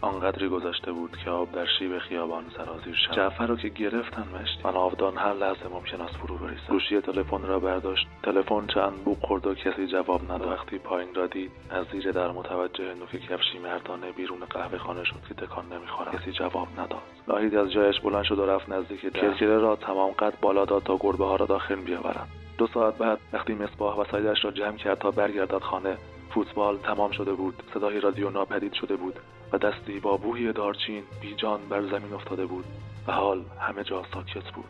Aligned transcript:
آنقدری 0.00 0.48
گذشته 0.48 0.92
بود 0.92 1.16
که 1.24 1.30
آب 1.30 1.52
در 1.52 1.66
شیب 1.78 1.98
خیابان 1.98 2.44
سرازیر 2.56 2.94
شد. 2.94 3.14
جعفر 3.16 3.46
رو 3.46 3.56
که 3.56 3.68
گرفتنمش 3.68 4.48
من 4.64 4.74
آفدان 4.74 5.16
هر 5.16 5.34
لحظه 5.34 5.68
ممکن 5.68 6.00
است 6.00 6.16
فرو 6.16 6.36
بریزد. 6.36 6.68
گوشی 6.68 7.00
تلفن 7.00 7.42
را 7.42 7.58
برداشت. 7.58 8.06
تلفن 8.22 8.66
چند 8.66 9.04
بو 9.04 9.14
خورد 9.14 9.46
و 9.46 9.54
کسی 9.54 9.86
جواب 9.86 10.32
نداد. 10.32 10.48
وقتی 10.52 10.78
پایین 10.78 11.14
را 11.14 11.26
دید 11.26 11.50
از 11.70 11.86
زیر 11.92 12.12
در 12.12 12.30
متوجه 12.30 12.94
نوک 12.94 13.10
کفشی 13.10 13.58
مردانه 13.58 14.12
بیرون 14.12 14.38
قهوه 14.50 14.78
خانه 14.78 15.04
شد 15.04 15.22
که 15.28 15.34
تکان 15.34 15.72
نمی‌خورد. 15.72 16.20
کسی 16.20 16.32
جواب 16.32 16.68
نداد. 16.78 17.02
ناهید 17.28 17.54
از 17.54 17.72
جایش 17.72 18.00
بلند 18.00 18.24
شد 18.24 18.38
و 18.38 18.46
رفت 18.46 18.68
نزدیک 18.68 19.12
کرکره 19.12 19.58
را 19.58 19.76
تمام 19.76 20.10
قد 20.10 20.40
بالا 20.40 20.64
داد 20.64 20.82
تا 20.82 20.96
گربه 21.00 21.24
ها 21.24 21.36
را 21.36 21.46
داخل 21.46 21.74
بیاورند 21.74 22.28
دو 22.58 22.66
ساعت 22.66 22.98
بعد 22.98 23.18
وقتی 23.32 23.54
مصباح 23.54 23.96
وسایلش 23.96 24.44
را 24.44 24.50
جمع 24.50 24.76
کرد 24.76 24.98
تا 24.98 25.10
برگردد 25.10 25.58
خانه 25.58 25.98
فوتبال 26.30 26.76
تمام 26.76 27.10
شده 27.10 27.32
بود. 27.32 27.62
صدای 27.74 28.00
رادیو 28.00 28.30
ناپدید 28.30 28.72
شده 28.72 28.96
بود. 28.96 29.14
و 29.52 29.58
دستی 29.58 30.00
با 30.00 30.16
بوی 30.16 30.52
دارچین 30.52 31.02
بیجان 31.20 31.60
بر 31.68 31.82
زمین 31.82 32.12
افتاده 32.12 32.46
بود 32.46 32.64
و 33.06 33.12
حال 33.12 33.44
همه 33.60 33.84
جا 33.84 34.02
ساکت 34.14 34.52
بود. 34.54 34.64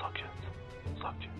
ساکت 0.00 0.32
ساکت. 1.02 1.32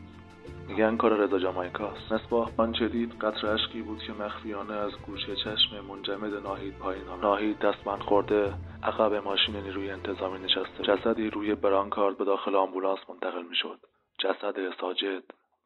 میگن 0.69 0.97
کار 0.97 1.13
رضا 1.13 1.39
جامایکاست 1.39 2.13
مصباح 2.13 2.51
آنچه 2.57 2.89
دید 2.89 3.13
قطر 3.21 3.47
اشکی 3.47 3.83
بود 3.83 4.03
که 4.03 4.13
مخفیانه 4.13 4.75
از 4.75 4.93
گوشه 5.07 5.37
چشم 5.37 5.81
منجمد 5.89 6.35
ناهید 6.35 6.79
پایین 6.79 7.09
آمد. 7.09 7.23
ناهید 7.23 7.59
دستمند 7.59 8.01
خورده 8.01 8.55
عقب 8.83 9.15
ماشین 9.15 9.57
نیروی 9.57 9.91
انتظامی 9.91 10.39
نشسته. 10.39 10.83
جسدی 10.83 11.31
روی 11.31 11.55
برانکارد 11.55 12.19
به 12.19 12.25
داخل 12.25 12.55
آمبولانس 12.57 12.99
منتقل 13.09 13.43
می‌شد. 13.43 13.79
جسد 14.19 14.55
ساجد 14.81 15.23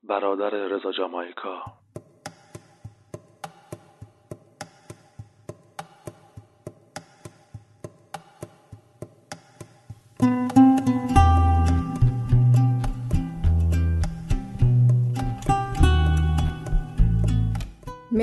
برادر 0.08 0.50
رضا 0.50 0.92
جامایکا 0.92 1.62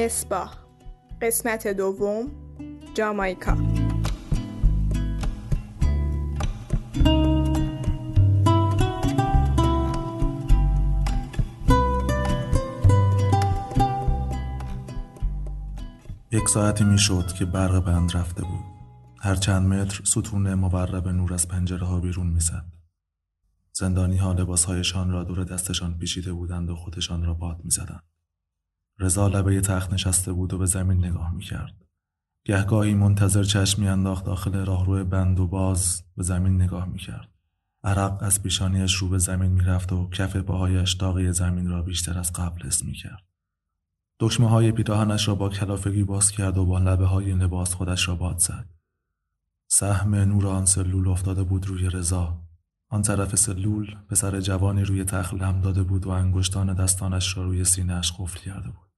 مصباح. 0.04 0.54
قسمت 1.22 1.68
دوم 1.68 2.32
جامایکا. 2.94 3.58
یک 16.32 16.50
ساعتی 16.50 16.84
می‌شد 16.84 17.28
که 17.28 17.46
برق 17.46 17.80
بند 17.80 18.18
رفته 18.18 18.42
بود. 18.42 18.64
هر 19.22 19.36
چند 19.36 19.68
متر 19.68 20.02
ستون 20.04 20.54
مورب 20.54 21.08
نور 21.08 21.34
از 21.34 21.48
پنجره 21.48 21.86
ها 21.88 22.00
بیرون 22.00 22.28
می‌زد. 22.28 22.66
زندانی 23.74 24.18
ها 24.18 24.34
لباس 24.34 24.66
هایشان 24.66 25.12
را 25.12 25.24
دور 25.24 25.44
دستشان 25.44 25.98
پیچیده 25.98 26.34
بودند 26.34 26.70
و 26.70 26.76
خودشان 26.76 27.24
را 27.24 27.34
باد 27.34 27.62
می‌زدند. 27.64 28.13
رضا 29.00 29.28
لبه 29.28 29.62
تخت 29.62 29.94
نشسته 29.94 30.34
بود 30.34 30.54
و 30.54 30.58
به 30.58 30.66
زمین 30.66 31.06
نگاه 31.06 31.34
می‌کرد. 31.34 31.86
گهگاهی 32.46 32.94
منتظر 32.94 33.44
چشم 33.44 33.82
میانداخت 33.82 34.26
داخل 34.26 34.66
راهرو 34.66 35.06
بند 35.06 35.40
و 35.40 35.48
باز 35.48 36.04
به 36.18 36.24
زمین 36.24 36.62
نگاه 36.62 36.86
می‌کرد. 36.86 37.30
عرق 37.84 38.18
از 38.22 38.44
پیشانیش 38.44 38.96
رو 38.96 39.10
به 39.10 39.18
زمین 39.18 39.52
می‌رفت 39.52 39.94
و 39.94 40.10
کف 40.10 40.36
پاهایش 40.36 40.94
داغی 40.94 41.34
زمین 41.34 41.70
را 41.70 41.82
بیشتر 41.82 42.20
از 42.20 42.34
قبل 42.34 42.68
حس 42.68 42.86
می‌کرد. 42.86 43.24
دکمه 44.20 44.50
های 44.50 44.72
پیراهنش 44.72 45.28
را 45.28 45.36
با 45.36 45.50
کلافگی 45.50 46.04
باز 46.04 46.32
کرد 46.32 46.58
و 46.58 46.66
با 46.66 46.80
لبه 46.80 47.06
های 47.06 47.34
لباس 47.34 47.74
خودش 47.74 48.08
را 48.08 48.16
باد 48.16 48.38
زد. 48.38 48.66
سهم 49.68 50.16
نور 50.16 50.48
آن 50.48 50.66
سلول 50.66 51.08
افتاده 51.08 51.44
بود 51.44 51.68
روی 51.68 51.90
رضا. 51.90 52.42
آن 52.94 53.02
طرف 53.02 53.36
سلول 53.36 53.96
پسر 54.10 54.42
جوانی 54.42 54.84
روی 54.84 55.04
تخت 55.04 55.34
لم 55.34 55.62
داده 55.62 55.84
بود 55.84 56.06
و 56.06 56.10
انگشتان 56.10 56.74
دستانش 56.74 57.38
را 57.38 57.44
روی 57.44 57.66
سینهاش 57.66 58.14
قفل 58.20 58.40
کرده 58.40 58.70
بود. 58.70 58.92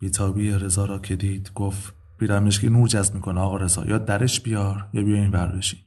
بیتابی 0.00 0.50
رضا 0.50 0.84
را 0.84 0.98
که 0.98 1.16
دید 1.16 1.52
گفت 1.54 1.94
پیرمشکی 2.18 2.68
نور 2.68 2.88
جذب 2.88 3.14
می‌کنه 3.14 3.40
آقا 3.40 3.56
رضا 3.56 3.84
یا 3.84 3.98
درش 3.98 4.40
بیار 4.40 4.88
یا 4.92 5.02
بیا 5.02 5.16
این 5.16 5.30
ور 5.30 5.56
بشی 5.56 5.86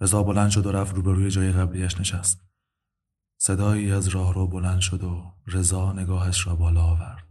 رضا 0.00 0.22
بلند 0.22 0.50
شد 0.50 0.66
و 0.66 0.72
رفت 0.72 0.94
روبروی 0.94 1.30
جای 1.30 1.52
قبلیش 1.52 2.00
نشست. 2.00 2.40
صدایی 3.40 3.92
از 3.92 4.08
راه 4.08 4.34
رو 4.34 4.46
بلند 4.46 4.80
شد 4.80 5.04
و 5.04 5.34
رضا 5.46 5.92
نگاهش 5.92 6.46
را 6.46 6.56
بالا 6.56 6.82
آورد. 6.82 7.28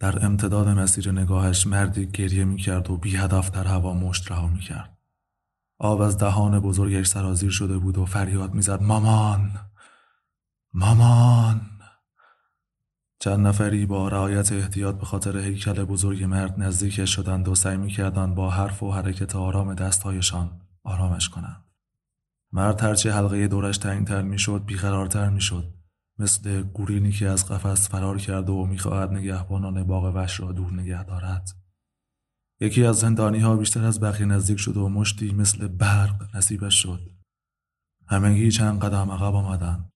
در 0.00 0.24
امتداد 0.26 0.68
مسیر 0.68 1.12
نگاهش 1.12 1.66
مردی 1.66 2.06
گریه 2.06 2.44
می‌کرد 2.44 2.90
و 2.90 2.96
بی 2.96 3.16
هدف 3.16 3.50
در 3.50 3.64
هوا 3.64 3.94
مشت 3.94 4.32
رها 4.32 4.46
می‌کرد. 4.48 4.97
آب 5.78 6.00
از 6.00 6.18
دهان 6.18 6.60
بزرگش 6.60 7.06
سرازیر 7.06 7.50
شده 7.50 7.78
بود 7.78 7.98
و 7.98 8.06
فریاد 8.06 8.54
می‌زد 8.54 8.82
مامان 8.82 9.50
مامان 10.74 11.60
چند 13.20 13.46
نفری 13.46 13.86
با 13.86 14.08
رعایت 14.08 14.52
احتیاط 14.52 14.94
به 14.94 15.06
خاطر 15.06 15.38
هیکل 15.38 15.84
بزرگ 15.84 16.24
مرد 16.24 16.60
نزدیکش 16.62 17.14
شدند 17.14 17.48
و 17.48 17.54
سعی 17.54 17.76
می‌کردند 17.76 18.34
با 18.34 18.50
حرف 18.50 18.82
و 18.82 18.92
حرکت 18.92 19.36
آرام 19.36 19.74
دستهایشان 19.74 20.60
آرامش 20.84 21.28
کنند. 21.28 21.64
مرد 22.52 22.82
هرچه 22.82 23.12
حلقه 23.12 23.48
دورش 23.48 23.78
تنگتر 23.78 24.22
می‌شد 24.22 24.64
بیقرارتر 24.66 25.28
می‌شد 25.28 25.74
مثل 26.18 26.62
گورینی 26.62 27.12
که 27.12 27.28
از 27.28 27.48
قفس 27.48 27.88
فرار 27.88 28.18
کرده 28.18 28.52
و 28.52 28.66
می‌خواهد 28.66 29.12
نگهبانان 29.12 29.84
باغ 29.84 30.12
وش 30.14 30.40
را 30.40 30.52
دور 30.52 30.72
نگه 30.72 31.04
دارد. 31.04 31.48
یکی 32.60 32.84
از 32.84 32.98
زندانی 32.98 33.38
ها 33.38 33.56
بیشتر 33.56 33.84
از 33.84 34.00
بقیه 34.00 34.26
نزدیک 34.26 34.58
شد 34.58 34.76
و 34.76 34.88
مشتی 34.88 35.32
مثل 35.32 35.68
برق 35.68 36.36
نصیبش 36.36 36.74
شد. 36.74 37.10
همگی 38.06 38.50
چند 38.50 38.80
قدم 38.80 39.10
عقب 39.10 39.34
آمدند. 39.34 39.92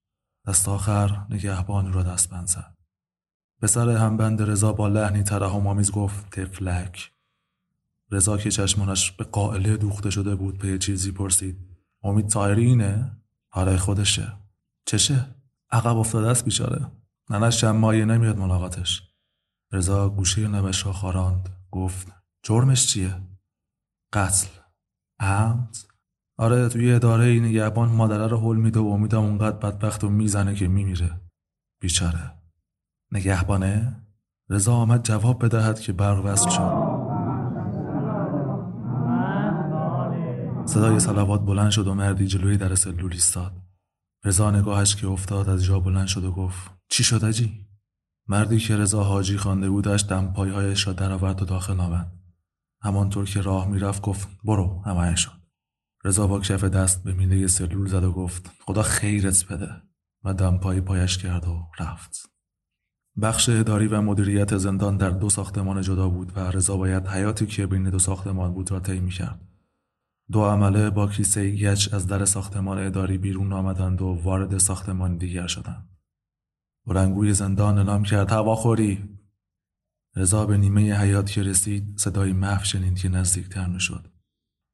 دست 0.46 0.68
آخر 0.68 1.26
نگهبان 1.30 1.92
را 1.92 2.02
دست 2.02 2.46
زد. 2.46 2.76
پسر 3.62 3.88
همبند 3.90 4.42
رضا 4.42 4.72
با 4.72 4.88
لحنی 4.88 5.22
ترحم 5.22 5.66
آمیز 5.66 5.92
گفت 5.92 6.30
تفلک 6.30 7.12
رضا 8.10 8.38
که 8.38 8.50
چشمانش 8.50 9.12
به 9.12 9.24
قائله 9.24 9.76
دوخته 9.76 10.10
شده 10.10 10.34
بود 10.34 10.58
به 10.58 10.78
چیزی 10.78 11.12
پرسید. 11.12 11.58
امید 12.02 12.26
تایری 12.26 12.64
اینه؟ 12.64 13.16
آره 13.50 13.76
خودشه. 13.76 14.32
چشه؟ 14.86 15.34
عقب 15.70 15.96
افتاده 15.96 16.28
است 16.28 16.44
بیچاره. 16.44 16.90
ننش 17.30 17.60
چند 17.60 17.74
مایه 17.74 18.04
نمیاد 18.04 18.38
ملاقاتش. 18.38 19.02
رضا 19.72 20.08
گوشه 20.08 20.48
نبش 20.48 20.86
را 20.86 20.92
خاراند 20.92 21.48
گفت 21.70 22.21
جرمش 22.44 22.86
چیه؟ 22.86 23.20
قتل 24.12 24.46
عمد؟ 25.20 25.76
آره 26.38 26.68
توی 26.68 26.92
اداره 26.92 27.24
این 27.24 27.44
نگهبان 27.44 27.88
مادره 27.88 28.26
رو 28.26 28.40
حل 28.40 28.56
میده 28.56 28.80
و 28.80 28.86
امیدم 28.86 29.22
اونقدر 29.22 29.56
بدبخت 29.56 30.04
و 30.04 30.08
می‌زنه 30.08 30.54
که 30.54 30.68
میمیره. 30.68 31.20
بیچاره. 31.80 32.32
نگهبانه؟ 33.12 34.02
رضا 34.50 34.74
آمد 34.74 35.04
جواب 35.04 35.44
بدهد 35.44 35.80
که 35.80 35.92
برق 35.92 36.24
وصل 36.24 36.50
شد. 36.50 36.92
صدای 40.66 41.00
سلوات 41.00 41.40
بلند 41.40 41.70
شد 41.70 41.86
و 41.86 41.94
مردی 41.94 42.26
جلوی 42.26 42.56
در 42.56 42.74
سلول 42.74 43.12
ایستاد. 43.12 43.52
رضا 44.24 44.50
نگاهش 44.50 44.96
که 44.96 45.06
افتاد 45.06 45.48
از 45.48 45.64
جا 45.64 45.80
بلند 45.80 46.06
شد 46.06 46.24
و 46.24 46.32
گفت 46.32 46.70
چی 46.88 47.04
شد 47.04 47.24
اجی؟ 47.24 47.66
مردی 48.28 48.58
که 48.58 48.76
رضا 48.76 49.04
حاجی 49.04 49.36
خوانده 49.36 49.70
بودش 49.70 50.04
دم 50.04 50.32
پایهایش 50.32 50.86
را 50.86 50.92
درآورد 50.92 51.42
و 51.42 51.44
داخل 51.44 51.80
آمد 51.80 52.21
همانطور 52.82 53.24
که 53.24 53.40
راه 53.40 53.68
می‌رفت 53.68 54.02
گفت 54.02 54.28
برو 54.44 54.82
همه 54.86 55.16
شد 55.16 55.42
رضا 56.04 56.26
با 56.26 56.40
کف 56.40 56.64
دست 56.64 57.04
به 57.04 57.12
مینه 57.12 57.46
سلول 57.46 57.88
زد 57.88 58.04
و 58.04 58.12
گفت 58.12 58.50
خدا 58.60 58.82
خیرت 58.82 59.52
بده. 59.52 59.82
و 60.24 60.34
دم 60.34 60.58
پای 60.58 60.80
پایش 60.80 61.18
کرد 61.18 61.48
و 61.48 61.66
رفت. 61.78 62.30
بخش 63.22 63.48
اداری 63.48 63.86
و 63.86 64.00
مدیریت 64.00 64.56
زندان 64.56 64.96
در 64.96 65.10
دو 65.10 65.30
ساختمان 65.30 65.82
جدا 65.82 66.08
بود 66.08 66.32
و 66.36 66.40
رضا 66.40 66.76
باید 66.76 67.06
حیاتی 67.06 67.46
که 67.46 67.66
بین 67.66 67.90
دو 67.90 67.98
ساختمان 67.98 68.54
بود 68.54 68.70
را 68.70 68.80
طی 68.80 69.00
می‌کرد. 69.00 69.40
دو 70.32 70.44
عمله 70.44 70.90
با 70.90 71.08
کیسه 71.08 71.50
گچ 71.50 71.94
از 71.94 72.06
در 72.06 72.24
ساختمان 72.24 72.78
اداری 72.78 73.18
بیرون 73.18 73.52
آمدند 73.52 74.02
و 74.02 74.06
وارد 74.06 74.58
ساختمان 74.58 75.16
دیگر 75.16 75.46
شدند. 75.46 75.88
بلنگوی 76.86 77.32
زندان 77.32 77.78
اعلام 77.78 78.02
کرد 78.02 78.30
هواخوری. 78.30 79.18
رضا 80.16 80.46
به 80.46 80.56
نیمه 80.56 80.92
حیات 80.92 81.30
که 81.30 81.42
رسید 81.42 81.98
صدای 81.98 82.32
محو 82.32 82.64
شنید 82.64 82.98
که 82.98 83.08
نزدیکتر 83.08 83.66
می‌شد. 83.66 84.06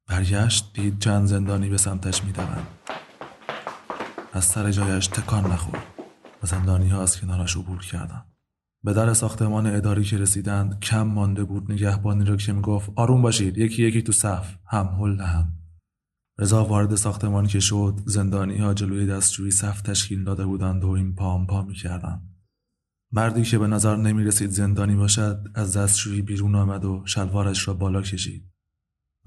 برگشت 0.07 0.73
دید 0.73 0.99
چند 0.99 1.25
زندانی 1.25 1.69
به 1.69 1.77
سمتش 1.77 2.23
می‌دوند. 2.23 2.67
از 4.33 4.45
سر 4.45 4.71
جایش 4.71 5.07
تکان 5.07 5.51
نخورد 5.51 5.83
و 6.43 6.47
زندانی 6.47 6.89
ها 6.89 7.01
از 7.01 7.21
کنارش 7.21 7.57
عبور 7.57 7.85
کردند. 7.85 8.25
به 8.83 8.93
در 8.93 9.13
ساختمان 9.13 9.67
اداری 9.67 10.03
که 10.03 10.17
رسیدند 10.17 10.79
کم 10.79 11.03
مانده 11.03 11.43
بود. 11.43 11.71
نگهبانی 11.71 12.25
را 12.25 12.35
که 12.35 12.53
می‌گفت 12.53 12.91
آروم 12.95 13.21
باشید 13.21 13.57
یکی 13.57 13.87
یکی 13.87 14.01
تو 14.01 14.11
صف 14.11 14.55
هم 14.67 14.85
هل 14.85 15.21
هم 15.21 15.53
رضا 16.39 16.65
وارد 16.65 16.95
ساختمان 16.95 17.47
که 17.47 17.59
شد 17.59 17.99
زندانی 18.05 18.57
ها 18.57 18.73
جلوی 18.73 19.07
دستجویی 19.07 19.51
صف 19.51 19.81
تشکیل 19.81 20.23
داده 20.23 20.45
بودند 20.45 20.83
و 20.83 20.89
این 20.89 21.15
پام 21.15 21.47
پا 21.47 21.61
می‌کردند. 21.61 22.28
مردی 23.11 23.43
که 23.43 23.57
به 23.57 23.67
نظر 23.67 23.95
نمی 23.95 24.23
رسید 24.23 24.49
زندانی 24.49 24.95
باشد 24.95 25.47
از 25.55 25.77
دستجویی 25.77 26.21
بیرون 26.21 26.55
آمد 26.55 26.85
و 26.85 27.03
شلوارش 27.05 27.67
را 27.67 27.73
بالا 27.73 28.01
کشید. 28.01 28.51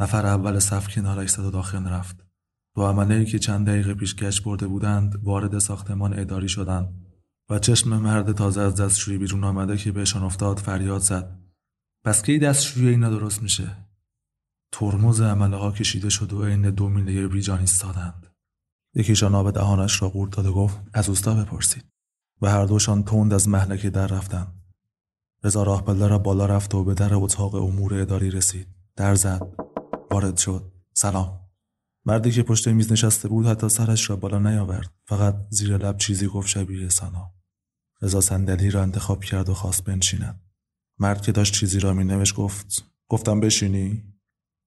نفر 0.00 0.26
اول 0.26 0.58
صف 0.58 0.88
کنارش 0.88 1.30
زد 1.30 1.44
و 1.44 1.50
داخل 1.50 1.86
رفت. 1.86 2.26
دو 2.74 2.82
عمله 2.82 3.24
که 3.24 3.38
چند 3.38 3.66
دقیقه 3.66 3.94
پیش 3.94 4.16
گشت 4.16 4.44
برده 4.44 4.66
بودند 4.66 5.20
وارد 5.22 5.58
ساختمان 5.58 6.18
اداری 6.18 6.48
شدند 6.48 7.06
و 7.50 7.58
چشم 7.58 7.96
مرد 7.96 8.32
تازه 8.32 8.60
از 8.60 8.80
دستشویی 8.80 9.18
بیرون 9.18 9.44
آمده 9.44 9.76
که 9.76 9.92
بهشان 9.92 10.22
افتاد 10.22 10.58
فریاد 10.58 11.00
زد. 11.00 11.38
پس 12.04 12.22
کی 12.22 12.38
دستشویی 12.38 12.88
اینا 12.88 13.10
درست 13.10 13.42
میشه؟ 13.42 13.76
ترمز 14.72 15.20
عمله 15.20 15.56
ها 15.56 15.72
کشیده 15.72 16.08
شد 16.08 16.32
و 16.32 16.44
عین 16.44 16.70
دو 16.70 16.88
میله 16.88 17.28
بیجان 17.28 17.60
ایستادند. 17.60 18.26
یکیشان 18.94 19.34
آب 19.34 19.50
دهانش 19.50 20.02
را 20.02 20.08
قورت 20.08 20.36
داد 20.36 20.46
و 20.46 20.52
گفت 20.52 20.78
از 20.92 21.08
اوستا 21.08 21.34
بپرسید. 21.34 21.84
و 22.42 22.46
هر 22.46 22.64
دوشان 22.64 23.02
تند 23.02 23.32
از 23.32 23.48
محلکه 23.48 23.90
در 23.90 24.06
رفتند. 24.06 24.62
رضا 25.44 25.62
راه 25.62 26.08
را 26.08 26.18
بالا 26.18 26.46
رفت 26.46 26.74
و 26.74 26.84
به 26.84 26.94
در 26.94 27.14
اتاق 27.14 27.54
امور 27.54 27.94
اداری 27.94 28.30
رسید. 28.30 28.68
در 28.96 29.14
زد. 29.14 29.42
وارد 30.10 30.36
شد. 30.36 30.72
سلام. 30.94 31.40
مردی 32.04 32.30
که 32.30 32.42
پشت 32.42 32.68
میز 32.68 32.92
نشسته 32.92 33.28
بود 33.28 33.46
حتی 33.46 33.68
سرش 33.68 34.10
را 34.10 34.16
بالا 34.16 34.38
نیاورد. 34.38 34.90
فقط 35.06 35.36
زیر 35.50 35.76
لب 35.76 35.96
چیزی 35.96 36.26
گفت 36.26 36.48
شبیه 36.48 36.88
سنا. 36.88 37.32
رضا 38.02 38.20
صندلی 38.20 38.70
را 38.70 38.82
انتخاب 38.82 39.24
کرد 39.24 39.48
و 39.48 39.54
خواست 39.54 39.84
بنشیند. 39.84 40.40
مرد 40.98 41.22
که 41.22 41.32
داشت 41.32 41.54
چیزی 41.54 41.80
را 41.80 41.92
می 41.92 42.04
نوشت 42.04 42.34
گفت 42.34 42.84
گفتم 43.08 43.40
بشینی؟ 43.40 44.02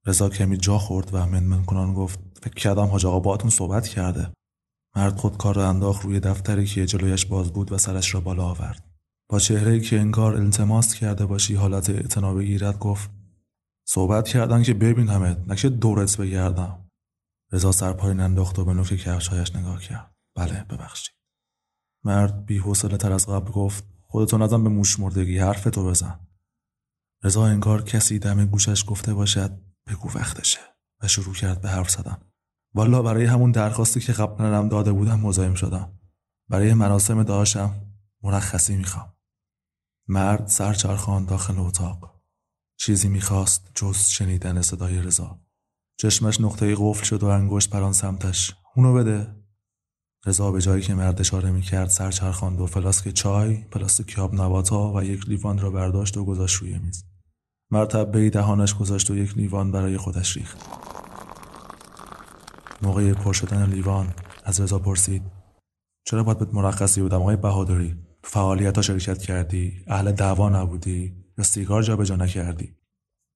رضا 0.05 0.29
کمی 0.29 0.57
جا 0.57 0.77
خورد 0.77 1.09
و 1.13 1.25
منمن 1.25 1.65
کنان 1.65 1.93
گفت 1.93 2.19
فکر 2.41 2.53
کردم 2.53 2.85
حاج 2.85 3.05
آقا 3.05 3.19
باهاتون 3.19 3.49
صحبت 3.49 3.87
کرده. 3.87 4.31
مرد 4.95 5.17
خود 5.17 5.37
کار 5.37 5.55
را 5.55 5.69
انداخت 5.69 6.05
روی 6.05 6.19
دفتری 6.19 6.65
که 6.65 6.85
جلویش 6.85 7.25
باز 7.25 7.53
بود 7.53 7.71
و 7.71 7.77
سرش 7.77 8.13
را 8.13 8.21
بالا 8.21 8.45
آورد. 8.45 8.83
با 9.29 9.39
چهره 9.39 9.79
که 9.79 9.99
انگار 9.99 10.35
التماس 10.35 10.93
کرده 10.93 11.25
باشی 11.25 11.55
حالت 11.55 11.89
اعتنا 11.89 12.33
بگیرد 12.33 12.79
گفت 12.79 13.09
صحبت 13.87 14.27
کردن 14.27 14.63
که 14.63 14.73
ببینمت 14.73 15.37
نکه 15.47 15.69
دورت 15.69 16.17
بگردم. 16.17 16.89
رضا 17.51 17.71
سرپای 17.71 18.11
انداخت 18.11 18.59
و 18.59 18.65
به 18.65 18.73
نوک 18.73 18.87
کفشهایش 18.87 19.55
نگاه 19.55 19.81
کرد. 19.81 20.15
بله 20.35 20.63
ببخشید. 20.63 21.15
مرد 22.03 22.45
بی 22.45 22.63
تر 22.99 23.11
از 23.11 23.27
قبل 23.27 23.51
گفت 23.51 23.83
خودتو 24.01 24.37
نزن 24.37 24.63
به 24.63 24.69
موش 24.69 24.99
مردگی 24.99 25.37
حرفتو 25.37 25.85
بزن. 25.85 26.19
رضا 27.23 27.45
انگار 27.45 27.83
کسی 27.83 28.19
دم 28.19 28.45
گوشش 28.45 28.83
گفته 28.87 29.13
باشد 29.13 29.51
بگو 29.87 30.09
وقتشه. 30.15 30.59
و 31.03 31.07
شروع 31.07 31.33
کرد 31.33 31.61
به 31.61 31.69
حرف 31.69 31.89
زدن. 31.89 32.17
والا 32.75 33.01
برای 33.01 33.25
همون 33.25 33.51
درخواستی 33.51 33.99
که 33.99 34.13
قبلا 34.13 34.57
هم 34.57 34.69
داده 34.69 34.91
بودم 34.91 35.19
مزاحم 35.19 35.53
شدم. 35.53 35.91
برای 36.49 36.73
مراسم 36.73 37.23
داشتم 37.23 37.75
مرخصی 38.23 38.75
می‌خوام. 38.75 39.13
مرد 40.07 40.47
سرچرخان 40.47 41.25
داخل 41.25 41.59
اتاق. 41.59 42.21
چیزی 42.77 43.09
می‌خواست 43.09 43.71
جز 43.75 43.97
شنیدن 43.97 44.61
صدای 44.61 45.01
رضا. 45.01 45.39
چشمش 45.97 46.41
نقطه 46.41 46.75
قفل 46.79 47.03
شد 47.03 47.23
و 47.23 47.27
انگشت 47.27 47.69
بر 47.69 47.83
آن 47.83 47.93
سمتش. 47.93 48.55
اونو 48.75 48.93
بده. 48.93 49.35
رضا 50.25 50.51
به 50.51 50.61
جایی 50.61 50.81
که 50.81 50.93
مرد 50.93 51.21
اشاره 51.21 51.51
می‌کرد 51.51 51.89
سر 51.89 52.11
چرخاند 52.11 52.61
و 52.61 52.65
فلاسک 52.65 53.09
چای 53.09 53.55
پلاستیک 53.55 54.19
آب 54.19 54.35
نباتا 54.35 54.93
و 54.93 55.03
یک 55.03 55.29
لیوان 55.29 55.59
را 55.59 55.71
برداشت 55.71 56.17
و 56.17 56.25
گذاشت 56.25 56.55
روی 56.55 56.79
میز. 56.79 57.03
مرتبه 57.71 58.29
دهانش 58.29 58.73
گذاشت 58.73 59.11
و 59.11 59.17
یک 59.17 59.37
لیوان 59.37 59.71
برای 59.71 59.97
خودش 59.97 60.37
ریخت. 60.37 60.94
موقع 62.81 63.13
پر 63.13 63.33
شدن 63.33 63.69
لیوان 63.69 64.13
از 64.43 64.61
رضا 64.61 64.79
پرسید 64.79 65.21
چرا 66.05 66.23
باید 66.23 66.39
بهت 66.39 66.53
مرخصی 66.53 67.01
بودم 67.01 67.21
آقای 67.21 67.35
بهادری؟ 67.35 67.95
فعالیت 68.23 68.75
ها 68.75 68.81
شرکت 68.81 69.17
کردی 69.17 69.73
اهل 69.87 70.11
دعوا 70.11 70.49
نبودی 70.49 71.15
یا 71.37 71.43
سیگار 71.43 71.83
جابجا 71.83 72.15
نکردی؟ 72.15 72.75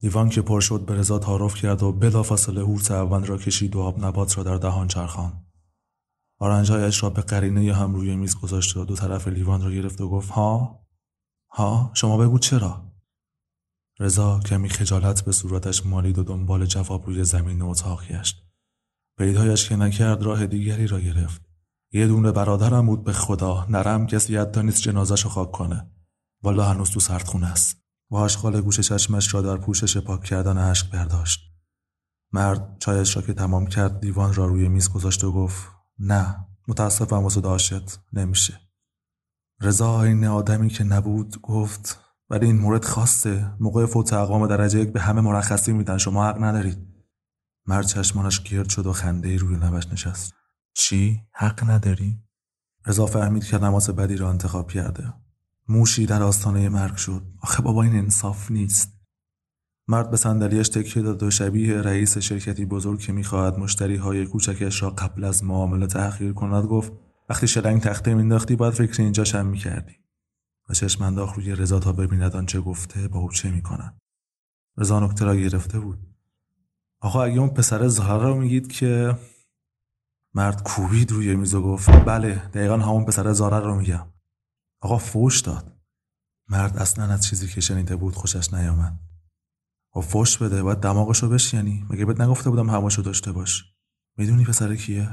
لیوان 0.01 0.30
که 0.30 0.41
پر 0.41 0.59
شد 0.59 0.86
به 0.86 0.95
رضا 0.95 1.19
تعارف 1.19 1.56
کرد 1.56 1.83
و 1.83 1.91
بلافاصله 1.91 2.62
هورت 2.62 2.91
اول 2.91 3.25
را 3.25 3.38
کشید 3.38 3.75
و 3.75 3.80
آب 3.80 4.06
نبات 4.06 4.38
را 4.38 4.44
در 4.44 4.56
دهان 4.56 4.88
چرخان 4.88 5.45
آرنجهایش 6.39 7.03
را 7.03 7.09
به 7.09 7.21
قرینه 7.21 7.74
هم 7.74 7.95
روی 7.95 8.15
میز 8.15 8.36
گذاشت 8.39 8.77
و 8.77 8.86
دو 8.86 8.95
طرف 8.95 9.27
لیوان 9.27 9.63
را 9.63 9.71
گرفت 9.71 10.01
و 10.01 10.09
گفت 10.09 10.30
ها؟ 10.30 10.80
ها؟ 11.51 11.91
شما 11.94 12.18
بگو 12.18 12.39
چرا؟ 12.39 12.91
رضا 14.00 14.39
کمی 14.39 14.69
خجالت 14.69 15.21
به 15.21 15.31
صورتش 15.31 15.86
مالید 15.86 16.18
و 16.18 16.24
دنبال 16.24 16.65
جواب 16.65 17.06
روی 17.06 17.24
زمین 17.24 17.62
اتاق 17.62 18.07
گشت. 18.07 18.49
پیدایش 19.19 19.69
که 19.69 19.75
نکرد 19.75 20.24
راه 20.24 20.48
دیگری 20.48 20.88
را 20.88 21.00
گرفت. 21.00 21.42
یه 21.92 22.07
دونه 22.07 22.31
برادرم 22.31 22.86
بود 22.86 23.04
به 23.04 23.13
خدا 23.13 23.66
نرم 23.69 24.07
کسی 24.07 24.38
حتی 24.38 24.63
نیست 24.63 24.81
جنازش 24.81 25.25
خاک 25.25 25.51
کنه. 25.51 25.92
والا 26.44 26.63
هنوز 26.63 26.89
تو 26.89 27.00
سردخونه 27.00 27.48
است. 27.48 27.77
و 28.12 28.16
آشغال 28.16 28.62
گوش 28.62 28.80
چشمش 28.80 29.33
را 29.33 29.42
در 29.42 29.57
پوشش 29.57 29.98
پاک 29.98 30.24
کردن 30.24 30.57
اشک 30.57 30.92
برداشت. 30.92 31.39
مرد 32.31 32.77
چایش 32.80 33.16
را 33.16 33.21
که 33.21 33.33
تمام 33.33 33.68
کرد 33.68 34.00
دیوان 34.00 34.33
را 34.33 34.45
روی 34.45 34.68
میز 34.68 34.89
گذاشت 34.89 35.24
و 35.24 35.31
گفت 35.31 35.68
نه 36.00 36.36
متاسفم 36.68 37.24
واسه 37.24 37.42
داشت 37.42 38.00
نمیشه. 38.13 38.60
رضا 39.62 40.04
این 40.04 40.25
آدمی 40.25 40.69
که 40.69 40.83
نبود 40.83 41.42
گفت 41.42 42.00
ولی 42.30 42.45
این 42.45 42.60
مورد 42.60 42.86
خاصه 42.86 43.51
موقع 43.60 43.86
فوت 43.86 44.13
اقوام 44.13 44.48
درجه 44.48 44.80
یک 44.80 44.94
به 44.94 45.01
همه 45.01 45.22
مرخصی 45.22 45.74
میدن 45.74 45.98
شما 45.98 46.27
حق 46.27 46.44
ندارید. 46.44 46.99
مرد 47.69 47.86
چشمانش 47.86 48.44
گرد 48.44 48.69
شد 48.69 48.88
و 48.88 48.94
خنده 48.94 49.38
روی 49.38 49.56
لبش 49.56 49.88
نشست. 49.88 50.33
چی؟ 50.74 51.21
حق 51.31 51.69
نداری؟ 51.69 52.19
رضا 52.86 53.06
فهمید 53.06 53.45
که 53.45 53.57
نماز 53.57 53.89
بدی 53.89 54.16
را 54.16 54.30
انتخاب 54.30 54.71
کرده. 54.71 55.13
موشی 55.68 56.06
در 56.06 56.24
آستانه 56.24 56.69
مرگ 56.69 56.95
شد. 56.95 57.21
آخه 57.42 57.62
بابا 57.62 57.83
این 57.83 57.95
انصاف 57.95 58.51
نیست. 58.51 58.94
مرد 59.88 60.12
به 60.12 60.18
صندلیاش 60.18 60.69
تکیه 60.69 61.04
داد 61.04 61.24
و 61.24 61.31
شبیه 61.31 61.81
رئیس 61.81 62.18
شرکتی 62.18 62.66
بزرگ 62.66 63.00
که 63.00 63.13
می‌خواهد 63.13 63.60
مشتری 63.60 63.95
های 63.95 64.25
کوچکش 64.25 64.83
را 64.83 64.89
قبل 64.89 65.24
از 65.24 65.44
معامله 65.44 65.88
تأخیر 65.88 66.33
کند 66.33 66.65
گفت 66.65 66.94
وقتی 67.30 67.48
شلنگ 67.48 67.81
تخته 67.81 68.13
مینداختی 68.13 68.56
باید 68.56 68.74
فکر 68.74 69.01
اینجا 69.01 69.24
شم 69.24 69.45
می‌کردی. 69.45 69.95
و 70.69 70.74
چشم 70.74 71.04
انداخت 71.04 71.36
روی 71.36 71.56
رضا 71.56 71.80
تا 71.80 71.94
ببیند 71.94 72.36
آنچه 72.36 72.62
گفته 72.62 73.07
با 73.07 73.19
او 73.19 73.31
چه 73.31 73.51
می‌کند. 73.51 73.98
رضا 74.77 75.00
نکته 75.00 75.25
را 75.25 75.36
گرفته 75.36 75.80
بود. 75.80 76.08
آقا 77.01 77.24
اگه 77.24 77.40
اون 77.40 77.50
پسر 77.50 77.88
زهره 77.88 78.24
رو 78.24 78.36
میگید 78.36 78.72
که 78.72 79.18
مرد 80.34 80.63
کوبید 80.63 81.12
روی 81.12 81.36
میز 81.36 81.53
و 81.53 81.62
گفت 81.62 81.89
بله 81.89 82.36
دقیقا 82.36 82.77
همون 82.77 83.06
پسر 83.06 83.34
زهره 83.34 83.60
رو 83.60 83.75
میگم. 83.75 84.13
آقا 84.82 84.98
فوش 84.98 85.41
داد. 85.41 85.79
مرد 86.48 86.77
اصلا 86.77 87.06
از 87.06 87.25
چیزی 87.25 87.48
که 87.48 87.62
شنیده 87.62 87.96
بود 87.96 88.15
خوشش 88.15 88.53
نیامد. 88.53 89.00
و 89.96 90.01
فوش 90.01 90.38
بده 90.38 90.63
باید 90.63 90.79
دماغشو 90.79 91.29
بشکنی 91.29 91.88
مگه 91.89 92.06
بهت 92.06 92.22
نگفته 92.22 92.50
بودم 92.50 92.70
هواشو 92.70 93.01
داشته 93.01 93.32
باش؟ 93.32 93.65
می‌دونی 94.18 94.46
پسر 94.46 94.75
کیه؟ 94.75 95.10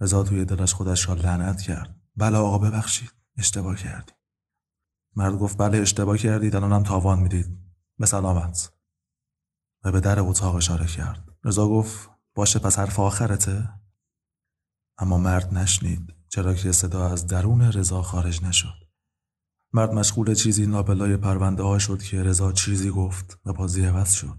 رضا 0.00 0.22
توی 0.22 0.44
دلش 0.44 0.74
خودش 0.74 1.08
را 1.08 1.14
لعنت 1.14 1.62
کرد. 1.62 2.00
بله 2.16 2.36
آقا 2.36 2.58
ببخشید. 2.58 3.12
اشتباه 3.36 3.76
کردی. 3.76 4.12
مرد 5.16 5.38
گفت 5.38 5.58
بله 5.58 5.78
اشتباه 5.78 6.18
کردید. 6.18 6.56
الانم 6.56 6.82
تاوان 6.82 7.18
می‌دید. 7.20 7.58
به 7.98 8.06
سلامت. 8.06 8.72
و 9.84 9.92
به 9.92 10.00
در 10.00 10.20
اتاق 10.20 10.54
اشاره 10.54 10.86
کرد. 10.86 11.28
رضا 11.44 11.68
گفت 11.68 12.10
باشه 12.34 12.58
پس 12.58 12.78
حرف 12.78 13.00
آخرته. 13.00 13.68
اما 14.98 15.18
مرد 15.18 15.54
نشنید 15.54 16.14
چرا 16.28 16.54
که 16.54 16.72
صدا 16.72 17.08
از 17.08 17.26
درون 17.26 17.62
رضا 17.62 18.02
خارج 18.02 18.44
نشد. 18.44 18.80
مرد 19.72 19.92
مشغول 19.92 20.34
چیزی 20.34 20.66
نابلای 20.66 21.16
پرونده 21.16 21.62
ها 21.62 21.78
شد 21.78 22.02
که 22.02 22.22
رضا 22.22 22.52
چیزی 22.52 22.90
گفت 22.90 23.38
و 23.44 23.52
بازی 23.52 23.84
عوض 23.84 24.12
شد. 24.12 24.38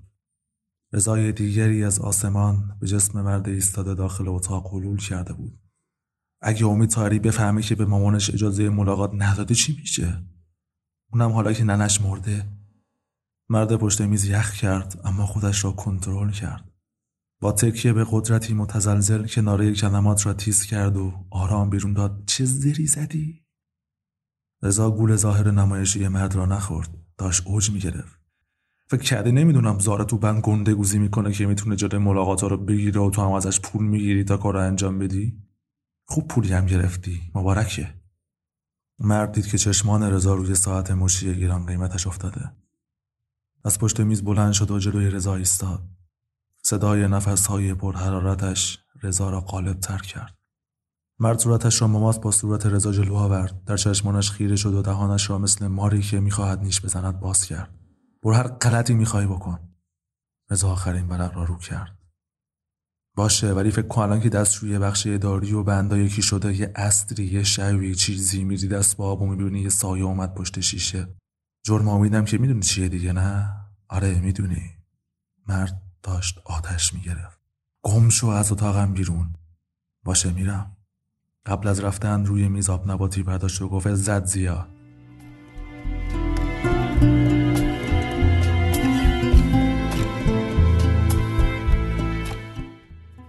رضای 0.93 1.31
دیگری 1.31 1.83
از 1.83 1.99
آسمان 1.99 2.77
به 2.79 2.87
جسم 2.87 3.21
مرد 3.21 3.47
ایستاده 3.47 3.93
داخل 3.93 4.27
اتاق 4.27 4.67
حلول 4.67 4.97
کرده 4.97 5.33
بود. 5.33 5.59
اگه 6.41 6.65
امید 6.65 6.89
تاری 6.89 7.19
بفهمه 7.19 7.61
که 7.61 7.75
به 7.75 7.85
مامانش 7.85 8.29
اجازه 8.29 8.69
ملاقات 8.69 9.11
نداده 9.13 9.55
چی 9.55 9.77
میشه؟ 9.79 10.23
اونم 11.11 11.31
حالا 11.31 11.53
که 11.53 11.63
ننش 11.63 12.01
مرده. 12.01 12.60
مرد 13.51 13.75
پشت 13.75 14.01
میز 14.01 14.25
یخ 14.25 14.53
کرد 14.53 15.01
اما 15.03 15.25
خودش 15.25 15.65
را 15.65 15.71
کنترل 15.71 16.31
کرد. 16.31 16.71
با 17.39 17.51
تکیه 17.51 17.93
به 17.93 18.05
قدرتی 18.11 18.53
متزلزل 18.53 19.27
کناره 19.27 19.73
کلمات 19.73 20.25
را 20.25 20.33
تیز 20.33 20.63
کرد 20.63 20.97
و 20.97 21.25
آرام 21.29 21.69
بیرون 21.69 21.93
داد. 21.93 22.23
چه 22.25 22.45
زری 22.45 22.87
زدی؟ 22.87 23.45
رضا 24.61 24.91
گول 24.91 25.15
ظاهر 25.15 25.51
نمایشی 25.51 26.07
مرد 26.07 26.35
را 26.35 26.45
نخورد. 26.45 26.97
داشت 27.17 27.47
اوج 27.47 27.71
می‌گرفت. 27.71 28.19
فکر 28.87 29.01
کرده 29.01 29.31
نمی‌دونم 29.31 29.79
زاره 29.79 30.05
تو 30.05 30.17
بند 30.17 30.41
گنده 30.41 30.73
گوزی 30.73 30.99
می‌کنه 30.99 31.31
که 31.31 31.45
می‌تونه 31.45 31.75
جلوی 31.75 31.97
ملاقات 31.97 32.43
رو 32.43 32.57
بگیره 32.57 33.01
و 33.01 33.09
تو 33.09 33.21
هم 33.21 33.31
ازش 33.31 33.59
پول 33.59 33.83
می‌گیری 33.83 34.23
تا 34.23 34.37
کار 34.37 34.57
انجام 34.57 34.99
بدی؟ 34.99 35.43
خوب 36.07 36.27
پولی 36.27 36.53
هم 36.53 36.65
گرفتی. 36.65 37.31
مبارکه. 37.35 37.93
مرد 38.99 39.31
دید 39.31 39.47
که 39.47 39.57
چشمان 39.57 40.03
رضا 40.03 40.35
روی 40.35 40.55
ساعت 40.55 40.91
مشی 40.91 41.33
گیران 41.33 41.65
قیمتش 41.65 42.07
افتاده. 42.07 42.60
از 43.65 43.79
پشت 43.79 43.99
میز 43.99 44.23
بلند 44.23 44.53
شد 44.53 44.71
و 44.71 44.79
جلوی 44.79 45.09
رضا 45.09 45.35
ایستاد. 45.35 45.83
صدای 46.63 47.07
نفسهای 47.07 47.73
پرحرارتش 47.73 48.79
رضا 49.03 49.29
را 49.29 49.41
غالب 49.41 49.79
تر 49.79 49.97
کرد. 49.97 50.37
مرد 51.19 51.39
صورتش 51.39 51.81
را 51.81 51.87
مماس 51.87 52.19
با 52.19 52.31
صورت 52.31 52.65
رضا 52.65 52.91
جلو 52.91 53.15
آورد. 53.15 53.63
در 53.63 53.77
چشمانش 53.77 54.31
خیره 54.31 54.55
شد 54.55 54.73
و 54.73 54.81
دهانش 54.81 55.29
را 55.29 55.37
مثل 55.37 55.67
ماری 55.67 56.01
که 56.01 56.19
می‌خواهد 56.19 56.59
نیش 56.59 56.81
بزند 56.81 57.19
باز 57.19 57.45
کرد. 57.45 57.79
برو 58.23 58.33
هر 58.33 58.47
غلطی 58.47 58.93
می‌خواهی 58.93 59.27
بکن. 59.27 59.59
رضا 60.49 60.71
آخرین 60.71 61.07
ورق 61.07 61.35
را 61.35 61.43
رو 61.43 61.57
کرد. 61.57 61.97
باشه 63.15 63.53
ولی 63.53 63.71
فکر 63.71 63.87
کن 63.87 64.01
الان 64.01 64.19
که 64.19 64.29
دست 64.29 64.55
روی 64.55 64.79
بخش 64.79 65.07
اداری 65.07 65.53
و 65.53 65.63
بندا 65.63 65.97
یکی 65.97 66.21
شده 66.21 66.55
یه 66.55 66.71
استری 66.75 67.25
یه 67.25 67.43
شوی 67.43 67.95
چیزی 67.95 68.43
میری 68.43 68.67
دست 68.67 68.97
با 68.97 69.11
آب 69.11 69.21
و 69.21 69.27
می‌بینی 69.27 69.61
یه 69.61 69.69
سایه 69.69 70.03
اومد 70.03 70.35
پشت 70.35 70.59
شیشه. 70.59 71.07
جرم 71.63 71.87
امیدم 71.87 72.25
که 72.25 72.37
می‌دونی 72.37 72.61
چیه 72.61 72.89
دیگه 72.89 73.13
نه؟ 73.13 73.53
آره 73.87 74.19
می‌دونی. 74.19 74.71
مرد 75.47 75.81
داشت 76.03 76.39
آتش 76.45 76.93
می‌گرفت. 76.93 77.39
گم 77.81 78.09
شو 78.09 78.27
از 78.27 78.51
اتاقم 78.51 78.93
بیرون. 78.93 79.35
باشه 80.03 80.31
میرم. 80.31 80.77
قبل 81.45 81.67
از 81.67 81.79
رفتن 81.79 82.25
روی 82.25 82.47
میز 82.47 82.69
آب 82.69 82.91
نباتی 82.91 83.23
برداشت 83.23 83.61
و 83.61 83.69
گفت 83.69 83.95
زد 83.95 84.25
زیاد. 84.25 84.67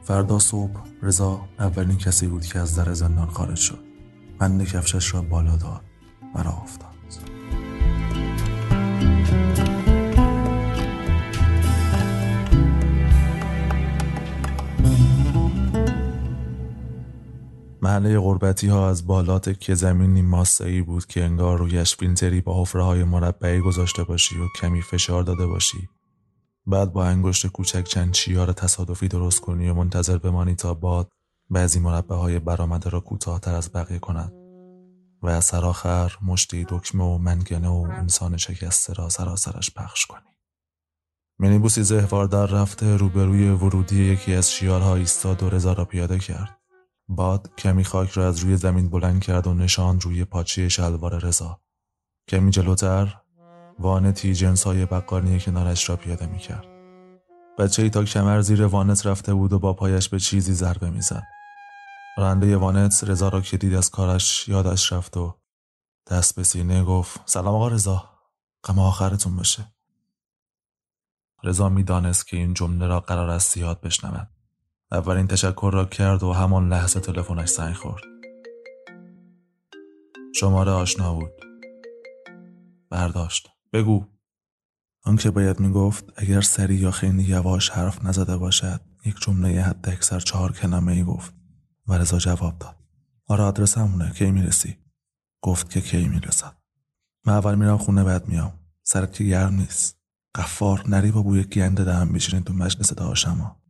فردا 0.02 0.38
صبح 0.38 0.80
رضا 1.02 1.48
اولین 1.58 1.98
کسی 1.98 2.26
بود 2.26 2.46
که 2.46 2.58
از 2.58 2.76
در 2.76 2.92
زندان 2.92 3.28
خارج 3.28 3.58
شد. 3.58 3.84
بند 4.38 4.64
کفشش 4.64 5.14
را 5.14 5.22
بالا 5.22 5.56
داد. 5.56 5.84
و 6.34 6.42
راه 6.42 6.62
افتاد. 6.62 6.91
محله 17.82 18.20
غربتی 18.20 18.68
ها 18.68 18.88
از 18.88 19.06
بالات 19.06 19.60
که 19.60 19.74
زمینی 19.74 20.22
ماسایی 20.22 20.82
بود 20.82 21.06
که 21.06 21.24
انگار 21.24 21.58
رویش 21.58 21.96
فیلتری 21.96 22.40
با 22.40 22.62
حفره 22.62 22.82
های 22.82 23.04
مربعی 23.04 23.60
گذاشته 23.60 24.04
باشی 24.04 24.38
و 24.38 24.48
کمی 24.60 24.82
فشار 24.82 25.22
داده 25.22 25.46
باشی. 25.46 25.88
بعد 26.66 26.92
با 26.92 27.04
انگشت 27.04 27.46
کوچک 27.46 27.84
چند 27.84 28.12
چیار 28.12 28.52
تصادفی 28.52 29.08
درست 29.08 29.40
کنی 29.40 29.68
و 29.68 29.74
منتظر 29.74 30.18
بمانی 30.18 30.54
تا 30.54 30.74
باد 30.74 31.08
بعضی 31.50 31.80
مربع 31.80 32.16
های 32.16 32.38
برآمده 32.38 32.90
را 32.90 33.00
کوتاهتر 33.00 33.54
از 33.54 33.72
بقیه 33.72 33.98
کند. 33.98 34.32
و 35.22 35.28
از 35.28 35.44
سرآخر 35.44 36.16
مشتی 36.22 36.66
دکمه 36.68 37.04
و 37.04 37.18
منگنه 37.18 37.68
و 37.68 37.86
انسان 37.90 38.36
شکسته 38.36 38.92
را 38.92 39.08
سراسرش 39.08 39.74
پخش 39.74 40.06
کنی. 40.06 40.32
مینیبوسی 41.38 41.82
زهوار 41.82 42.26
در 42.26 42.46
رفته 42.46 42.96
روبروی 42.96 43.48
ورودی 43.48 44.04
یکی 44.04 44.34
از 44.34 44.52
شیارها 44.52 44.94
ایستاد 44.94 45.42
و 45.42 45.50
رضا 45.50 45.72
را 45.72 45.84
پیاده 45.84 46.18
کرد. 46.18 46.61
باد 47.08 47.50
کمی 47.58 47.84
خاک 47.84 48.10
را 48.10 48.28
از 48.28 48.38
روی 48.38 48.56
زمین 48.56 48.90
بلند 48.90 49.22
کرد 49.22 49.46
و 49.46 49.54
نشان 49.54 50.00
روی 50.00 50.24
پاچه 50.24 50.68
شلوار 50.68 51.18
رضا 51.18 51.60
کمی 52.28 52.50
جلوتر 52.50 53.22
وانتی 53.78 54.34
جنس 54.34 54.64
های 54.64 54.86
بقالی 54.86 55.40
کنارش 55.40 55.88
را 55.88 55.96
پیاده 55.96 56.26
می 56.26 56.38
کرد. 56.38 56.66
بچه 57.58 57.82
ای 57.82 57.90
تا 57.90 58.04
کمر 58.04 58.40
زیر 58.40 58.64
وانت 58.64 59.06
رفته 59.06 59.34
بود 59.34 59.52
و 59.52 59.58
با 59.58 59.72
پایش 59.72 60.08
به 60.08 60.18
چیزی 60.18 60.52
ضربه 60.52 60.90
می‌زد. 60.90 61.22
راننده 62.16 62.56
وانت 62.56 63.04
رضا 63.04 63.28
را 63.28 63.40
که 63.40 63.56
دید 63.56 63.74
از 63.74 63.90
کارش 63.90 64.48
یادش 64.48 64.92
رفت 64.92 65.16
و 65.16 65.34
دست 66.10 66.36
به 66.36 66.42
سینه 66.42 66.84
گفت 66.84 67.20
سلام 67.24 67.54
آقا 67.54 67.68
رضا 67.68 68.10
غم 68.64 68.78
آخرتون 68.78 69.36
بشه 69.36 69.74
رضا 71.44 71.68
می‌دانست 71.68 72.26
که 72.26 72.36
این 72.36 72.54
جمله 72.54 72.86
را 72.86 73.00
قرار 73.00 73.30
است 73.30 73.54
زیاد 73.54 73.80
بشنود 73.80 74.31
اولین 74.92 75.26
تشکر 75.26 75.70
را 75.72 75.84
کرد 75.84 76.22
و 76.22 76.32
همان 76.32 76.68
لحظه 76.68 77.00
تلفنش 77.00 77.48
زنگ 77.48 77.74
خورد. 77.74 78.02
شماره 80.34 80.70
آشنا 80.70 81.14
بود. 81.14 81.32
برداشت. 82.90 83.48
بگو. 83.72 84.04
آنکه 85.04 85.30
باید 85.30 85.60
می‌گفت 85.60 86.04
اگر 86.16 86.40
سری 86.40 86.74
یا 86.74 86.90
خیلی 86.90 87.22
یواش 87.22 87.70
حرف 87.70 88.04
نزده 88.04 88.36
باشد 88.36 88.80
یک 89.04 89.16
جمله 89.20 89.62
حد 89.62 89.88
اکثر 89.88 90.20
چهار 90.20 90.52
کلمه 90.52 90.92
ای 90.92 91.04
گفت 91.04 91.34
و 91.88 91.98
رضا 91.98 92.18
جواب 92.18 92.58
داد. 92.58 92.76
آره 93.26 93.44
آدرس 93.44 93.78
همونه. 93.78 94.10
کی 94.10 94.30
می‌رسی؟ 94.30 94.76
گفت 95.42 95.70
که 95.70 95.80
کی 95.80 96.08
می‌رسد. 96.08 96.56
من 97.26 97.32
اول 97.32 97.54
میرم 97.54 97.78
خونه 97.78 98.04
بعد 98.04 98.28
میام 98.28 98.52
سرت 98.82 99.12
که 99.12 99.24
گرم 99.24 99.54
نیست. 99.54 99.98
قفار 100.34 100.88
نری 100.88 101.10
با 101.10 101.22
بوی 101.22 101.44
گنده 101.44 101.84
دهم 101.84 102.12
بشینید 102.12 102.44
تو 102.44 102.52
مجلس 102.52 102.92
داشما 102.92 103.61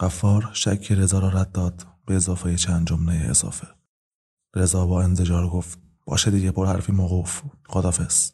قفار 0.00 0.50
شک 0.52 0.92
رضا 0.92 1.18
را 1.18 1.28
رد 1.28 1.52
داد 1.52 1.86
به 2.06 2.14
اضافه 2.14 2.56
چند 2.56 2.86
جمله 2.86 3.14
اضافه. 3.30 3.68
رضا 4.56 4.86
با 4.86 5.02
انزجار 5.02 5.48
گفت 5.48 5.78
باشه 6.06 6.30
دیگه 6.30 6.50
پر 6.50 6.66
حرفی 6.66 6.92
موقوف. 6.92 7.42
خدافز 7.68 8.32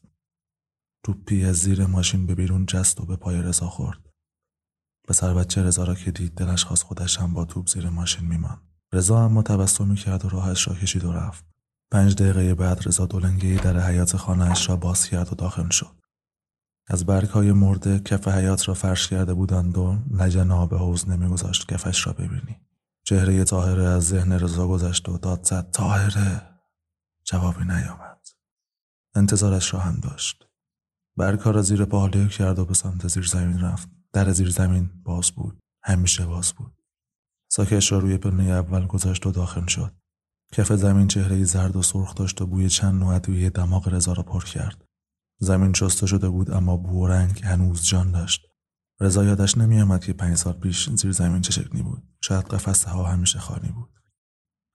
توپی 1.04 1.44
از 1.44 1.56
زیر 1.56 1.87
ماشین 1.87 2.26
به 2.26 2.35
بیرون 2.35 2.66
جست 2.66 3.00
و 3.00 3.06
به 3.06 3.16
پای 3.16 3.42
رضا 3.42 3.68
خورد. 3.68 4.11
پسر 5.09 5.35
بچه 5.35 5.62
رضا 5.62 5.85
را 5.85 5.94
که 5.94 6.11
دید 6.11 6.35
دلش 6.35 6.64
خواست 6.64 6.83
خودش 6.83 7.18
هم 7.18 7.35
با 7.35 7.44
توپ 7.44 7.68
زیر 7.68 7.88
ماشین 7.88 8.28
میمان 8.28 8.61
رضا 8.92 9.25
اما 9.25 9.42
تبسمی 9.42 9.97
کرد 9.97 10.25
و 10.25 10.28
راهش 10.28 10.68
را 10.68 10.75
کشید 10.75 11.04
و 11.04 11.12
رفت. 11.12 11.44
پنج 11.90 12.14
دقیقه 12.14 12.54
بعد 12.54 12.88
رضا 12.88 13.06
دولنگی 13.06 13.56
در 13.56 13.78
حیات 13.80 14.16
خانهاش 14.16 14.68
را 14.68 14.76
باز 14.76 15.06
کرد 15.06 15.33
و 15.33 15.35
داخل 15.35 15.68
شد. 15.68 16.03
از 16.87 17.07
برگ 17.07 17.29
های 17.29 17.53
مرده 17.53 18.00
کف 18.00 18.29
حیات 18.29 18.69
را 18.69 18.75
فرش 18.75 19.09
کرده 19.09 19.35
بودند 19.35 19.79
و 19.79 19.99
لجنا 20.11 20.67
به 20.67 20.79
حوز 20.79 21.09
نمیگذاشت 21.09 21.69
کفش 21.69 22.07
را 22.07 22.12
ببینی. 22.12 22.61
چهره 23.05 23.45
تاهره 23.45 23.85
از 23.85 24.07
ذهن 24.09 24.33
رضا 24.33 24.69
گذشت 24.69 25.09
و 25.09 25.19
داد 25.19 25.45
زد 25.45 25.71
تاهره 25.71 26.43
جوابی 27.25 27.64
نیامد. 27.64 28.29
انتظارش 29.14 29.75
را 29.75 29.81
هم 29.81 30.00
داشت. 30.00 30.47
برگها 31.17 31.50
را 31.50 31.62
زیر 31.62 31.85
پاهاله 31.85 32.29
کرد 32.29 32.59
و 32.59 32.64
به 32.64 32.75
سمت 32.75 33.09
زیر 33.09 33.26
زمین 33.26 33.61
رفت. 33.61 33.88
در 34.12 34.33
زیر 34.33 34.50
زمین 34.50 34.91
باز 35.05 35.31
بود. 35.31 35.59
همیشه 35.83 36.26
باز 36.26 36.53
بود. 36.53 36.83
ساکش 37.50 37.93
را 37.93 37.99
روی 37.99 38.19
پله 38.19 38.45
اول 38.45 38.87
گذاشت 38.87 39.26
و 39.26 39.31
داخل 39.31 39.67
شد. 39.67 39.93
کف 40.53 40.73
زمین 40.73 41.09
چهره 41.09 41.45
زرد 41.45 41.76
و 41.76 41.83
سرخ 41.83 42.14
داشت 42.14 42.41
و 42.43 42.47
بوی 42.47 42.69
چند 42.69 43.00
نوع 43.00 43.14
ادویه 43.14 43.50
دماغ 43.50 43.88
رضا 43.88 44.12
را 44.12 44.23
پر 44.23 44.45
کرد. 44.45 44.84
زمین 45.38 45.73
شسته 45.73 46.07
شده 46.07 46.29
بود 46.29 46.50
اما 46.50 46.76
بو 46.76 47.05
و 47.05 47.07
رنگ 47.07 47.45
هنوز 47.45 47.85
جان 47.87 48.11
داشت. 48.11 48.47
رضا 49.00 49.25
یادش 49.25 49.59
نمیآمد 49.59 50.05
که 50.05 50.12
پنج 50.12 50.37
سال 50.37 50.53
پیش 50.53 50.91
زیر 50.91 51.12
زمین 51.12 51.43
چه 51.43 51.53
شکلی 51.53 51.83
بود. 51.83 52.03
شاید 52.21 52.45
قفسه 52.45 52.91
ها 52.91 53.05
همیشه 53.05 53.38
خالی 53.38 53.69
بود. 53.69 53.91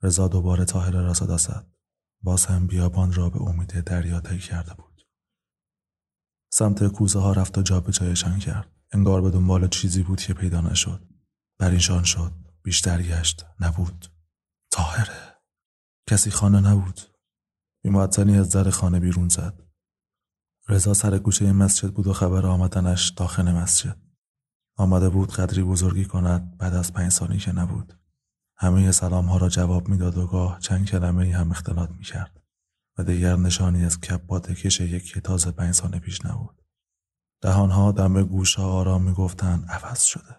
رضا 0.04 0.28
دوباره 0.28 0.66
تاهره 0.66 1.02
را 1.02 1.14
صدا 1.14 1.38
زد. 1.38 1.68
باز 2.22 2.46
هم 2.46 2.68
بیابان 2.68 3.14
را 3.14 3.30
به 3.30 3.42
امید 3.42 3.80
دریا 3.80 4.20
طی 4.20 4.40
کرده 4.40 4.74
بود. 4.74 5.02
سمت 6.52 6.88
کوزه 6.88 7.20
ها 7.20 7.32
رفت 7.32 7.58
و 7.58 7.62
جا 7.62 7.80
به 7.80 7.92
جایشان 7.92 8.40
کرد. 8.40 8.72
انگار 8.92 9.22
به 9.22 9.32
دنبال 9.32 9.68
چیزی 9.68 10.04
بود 10.04 10.22
که 10.22 10.34
پیدا 10.34 10.62
نشد. 10.62 11.08
پریشان 11.60 12.04
شد. 12.04 12.34
بیشتر 12.64 13.02
گشت. 13.02 13.46
نبود. 13.60 14.12
تاهره. 14.72 15.36
کسی 16.10 16.32
خانه 16.32 16.62
نبود. 16.62 17.02
بیمعطنی 17.84 18.38
از 18.38 18.50
در 18.50 18.70
خانه 18.70 19.00
بیرون 19.00 19.30
زد. 19.30 19.69
رضا 20.70 20.94
سر 20.94 21.18
گوشه 21.18 21.52
مسجد 21.52 21.90
بود 21.90 22.08
و 22.08 22.14
خبر 22.14 22.46
آمدنش 22.46 23.10
داخل 23.10 23.52
مسجد 23.52 23.98
آمده 24.78 25.10
بود 25.10 25.32
قدری 25.32 25.64
بزرگی 25.64 26.06
کند 26.06 26.58
بعد 26.58 26.74
از 26.74 26.94
پنج 26.94 27.12
سالی 27.12 27.38
که 27.38 27.52
نبود 27.52 28.00
همه 28.58 28.92
سلام 28.92 29.26
ها 29.26 29.38
را 29.38 29.50
جواب 29.50 29.88
می‌داد 29.88 30.18
و 30.18 30.28
گاه 30.28 30.60
چند 30.60 30.86
کلمه 30.86 31.36
هم 31.36 31.52
اختلاط 31.52 31.90
می 31.92 32.04
کرد 32.04 32.42
و 32.98 33.04
دیگر 33.04 33.36
نشانی 33.36 33.86
از 33.86 34.00
کپ 34.00 34.26
با 34.26 34.40
کش 34.40 34.82
یک 34.82 35.18
تازه 35.18 35.52
پنج 35.52 35.74
سال 35.76 36.00
پیش 36.00 36.26
نبود. 36.26 36.62
دهانها 37.42 37.92
دم 37.92 38.24
گوش 38.24 38.56
ها 38.56 38.72
آرام 38.72 39.04
می 39.04 39.14
گفتن 39.14 39.66
عوض 39.70 40.04
شده 40.04 40.36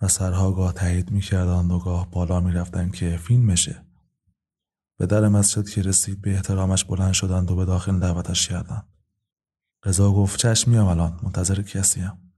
و 0.00 0.08
سرها 0.08 0.52
گاه 0.52 0.72
تایید 0.72 1.10
می 1.10 1.20
کردند 1.20 1.70
و 1.70 1.78
گاه 1.78 2.10
بالا 2.10 2.40
می 2.40 2.52
رفتن 2.52 2.90
که 2.90 3.16
فیلمشه. 3.16 3.84
به 4.98 5.06
در 5.06 5.28
مسجد 5.28 5.68
که 5.68 5.82
رسید 5.82 6.20
به 6.20 6.34
احترامش 6.34 6.84
بلند 6.84 7.12
شدند 7.12 7.50
و 7.50 7.56
به 7.56 7.64
داخل 7.64 7.98
دعوتش 7.98 8.48
کردند. 8.48 8.99
رضا 9.84 10.12
گفت 10.12 10.40
چشم 10.40 10.70
میام 10.70 10.86
الان 10.86 11.20
منتظر 11.22 11.62
کسیم. 11.62 12.34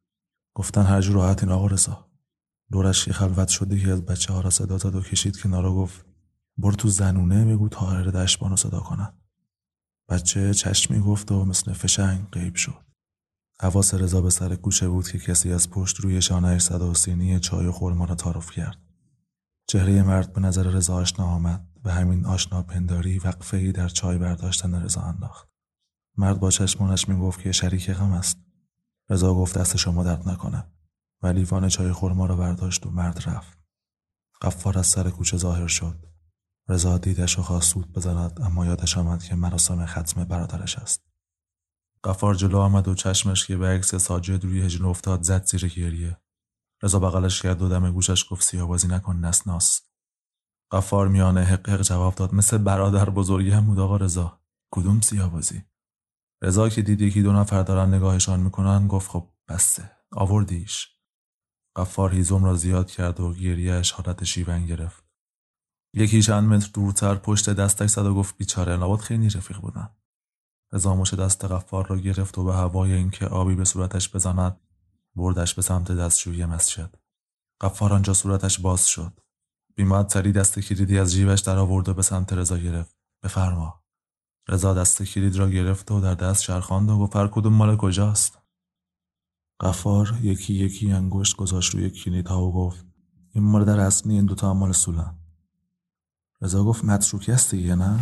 گفتن 0.55 0.83
هر 0.83 1.01
جور 1.01 1.15
راحت 1.15 1.43
این 1.43 1.53
آقا 1.53 1.67
رضا. 1.67 2.13
دورش 2.73 3.07
یه 3.07 3.13
خلوت 3.13 3.49
شده 3.49 3.81
که 3.81 3.91
از 3.91 4.03
بچه 4.03 4.33
ها 4.33 4.41
را 4.41 4.51
صدا 4.51 4.79
زد 4.79 4.95
و 4.95 5.01
کشید 5.01 5.41
کنارا 5.41 5.75
گفت 5.75 6.05
برو 6.59 6.77
تو 6.77 6.89
زنونه 6.89 7.45
بگو 7.45 7.69
تاهر 7.69 8.05
دشبان 8.05 8.51
رو 8.51 8.57
صدا 8.57 8.81
کنن 8.81 9.13
بچه 10.09 10.55
چشمی 10.55 11.01
گفت 11.01 11.33
و 11.33 11.45
مثل 11.45 11.73
فشنگ 11.73 12.29
غیب 12.33 12.55
شد 12.55 12.85
حواس 13.61 13.95
رضا 13.95 14.21
به 14.21 14.31
سر 14.31 14.57
کوچه 14.57 14.89
بود 14.89 15.09
که 15.09 15.19
کسی 15.19 15.53
از 15.53 15.71
پشت 15.71 16.01
روی 16.01 16.23
شانهش 16.23 16.63
صدا 16.63 16.91
و 16.91 16.95
سینی 16.95 17.41
چای 17.41 17.67
و 17.67 17.73
خورما 17.73 18.05
را 18.05 18.15
تعارف 18.15 18.51
کرد 18.51 18.79
چهره 19.67 20.03
مرد 20.03 20.33
به 20.33 20.41
نظر 20.41 20.63
رضا 20.63 20.95
آشنا 20.95 21.27
آمد 21.27 21.69
به 21.83 21.93
همین 21.93 22.27
آشنا 22.27 22.63
پنداری 22.63 23.19
وقفه 23.19 23.57
ای 23.57 23.73
در 23.73 23.89
چای 23.89 24.19
برداشتن 24.19 24.83
رضا 24.83 25.01
انداخت 25.01 25.52
مرد 26.17 26.41
با 26.41 26.51
چشمانش 26.51 27.09
می‌گفت 27.09 27.41
که 27.43 27.53
شریک 27.53 27.91
غم 27.91 28.13
است. 28.13 28.39
رضا 29.11 29.35
گفت 29.35 29.59
دست 29.59 29.77
شما 29.77 30.05
درد 30.05 30.29
نکنه 30.29 30.73
و 31.23 31.27
لیوان 31.27 31.69
چای 31.69 31.93
خورما 31.93 32.27
را 32.27 32.37
برداشت 32.37 32.87
و 32.87 32.91
مرد 32.91 33.29
رفت. 33.29 33.59
قفار 34.43 34.79
از 34.79 34.87
سر 34.87 35.11
کوچه 35.11 35.37
ظاهر 35.37 35.67
شد. 35.67 36.07
رضا 36.69 36.99
دیدش 36.99 37.39
و 37.39 37.43
خواست 37.43 37.73
سود 37.73 37.93
بزند 37.93 38.41
اما 38.43 38.67
یادش 38.67 38.99
آمد 38.99 39.23
که 39.23 39.35
مراسم 39.35 39.87
ختم 39.87 40.25
برادرش 40.25 40.79
است. 40.79 41.03
قفار 42.05 42.35
جلو 42.35 42.59
آمد 42.59 42.89
و 42.89 42.95
چشمش 42.95 43.47
که 43.47 43.57
به 43.57 43.69
عکس 43.69 43.95
ساجد 43.95 44.45
روی 44.45 44.63
هجن 44.63 44.85
افتاد 44.85 45.23
زد 45.23 45.45
زیر 45.45 45.67
گریه. 45.67 46.21
رضا 46.83 46.99
بغلش 46.99 47.43
کرد 47.43 47.63
و 47.63 47.69
دم 47.69 47.91
گوشش 47.91 48.27
گفت 48.31 48.45
سیابازی 48.45 48.89
نکن 48.89 49.17
نسناس. 49.17 49.81
قفار 50.73 51.09
میانه 51.09 51.45
حق 51.45 51.83
جواب 51.83 52.15
داد 52.15 52.35
مثل 52.35 52.59
برادر 52.59 53.11
بزرگی 53.11 53.51
هم 53.51 53.67
بود 53.67 53.79
آقا 53.79 53.97
رضا. 53.97 54.41
کدوم 54.71 55.01
سیابازی 55.01 55.65
رضا 56.43 56.69
که 56.69 56.83
دید 56.83 57.01
یکی 57.01 57.23
دو 57.23 57.33
نفر 57.33 57.63
دارن 57.63 57.95
نگاهشان 57.95 58.41
می‌کنن 58.41 58.89
گفت 58.89 59.11
خب 59.11 59.29
بسته 59.49 59.91
آوردیش. 60.13 60.89
قفار 61.77 62.15
هیزم 62.15 62.45
را 62.45 62.55
زیاد 62.55 62.91
کرد 62.91 63.21
و 63.21 63.35
گریهش 63.35 63.93
حالت 63.93 64.25
شیون 64.25 64.67
گرفت. 64.67 65.05
یکی 65.95 66.23
چند 66.23 66.49
متر 66.49 66.71
دورتر 66.75 67.15
پشت 67.15 67.51
دستش 67.51 67.91
زد 67.91 68.07
و 68.07 68.15
گفت 68.15 68.37
بیچاره 68.37 68.77
لابد 68.77 69.01
خیلی 69.01 69.29
رفیق 69.29 69.59
بودن. 69.59 69.89
رضا 70.73 71.03
دست 71.03 71.45
قفار 71.45 71.87
را 71.87 71.97
گرفت 71.99 72.39
و 72.39 72.45
به 72.45 72.55
هوای 72.55 72.93
اینکه 72.93 73.27
آبی 73.27 73.55
به 73.55 73.65
صورتش 73.65 74.17
بزند 74.17 74.61
بردش 75.17 75.55
به 75.55 75.63
سمت 75.63 75.93
دستشویی 75.93 76.45
مسجد. 76.45 76.95
قفار 77.61 77.93
آنجا 77.93 78.13
صورتش 78.13 78.61
باز 78.61 78.87
شد. 78.87 79.21
سری 80.09 80.33
دست 80.33 80.59
کلیدی 80.59 80.99
از 80.99 81.13
جیبش 81.13 81.41
در 81.41 81.59
آورد 81.59 81.89
و 81.89 81.95
به 81.95 82.03
سمت 82.03 82.33
رضا 82.33 82.59
گرفت. 82.59 82.97
بفرما. 83.23 83.82
رضا 84.49 84.75
دست 84.75 85.03
کلید 85.03 85.37
را 85.37 85.51
گرفت 85.51 85.91
و 85.91 86.01
در 86.01 86.15
دست 86.15 86.43
چرخاند 86.43 86.91
و 86.91 86.99
گفت 86.99 87.17
هر 87.17 87.29
کدوم 87.29 87.53
مال 87.53 87.77
کجاست؟ 87.77 88.39
قفار 89.61 90.19
یکی 90.23 90.55
یکی 90.55 90.93
انگشت 90.93 91.37
گذاشت 91.37 91.75
روی 91.75 91.91
کلیدها 91.91 92.43
و 92.43 92.53
گفت 92.53 92.85
این 93.35 93.45
مال 93.45 93.65
در 93.65 93.81
اصلی 93.81 94.15
این 94.15 94.25
دوتا 94.25 94.55
مال 94.55 94.73
سولن 94.73 95.15
رضا 96.43 96.65
گفت 96.65 96.85
متروکی 96.85 97.33
هست 97.33 97.51
دیگه 97.51 97.75
نه؟ 97.75 98.01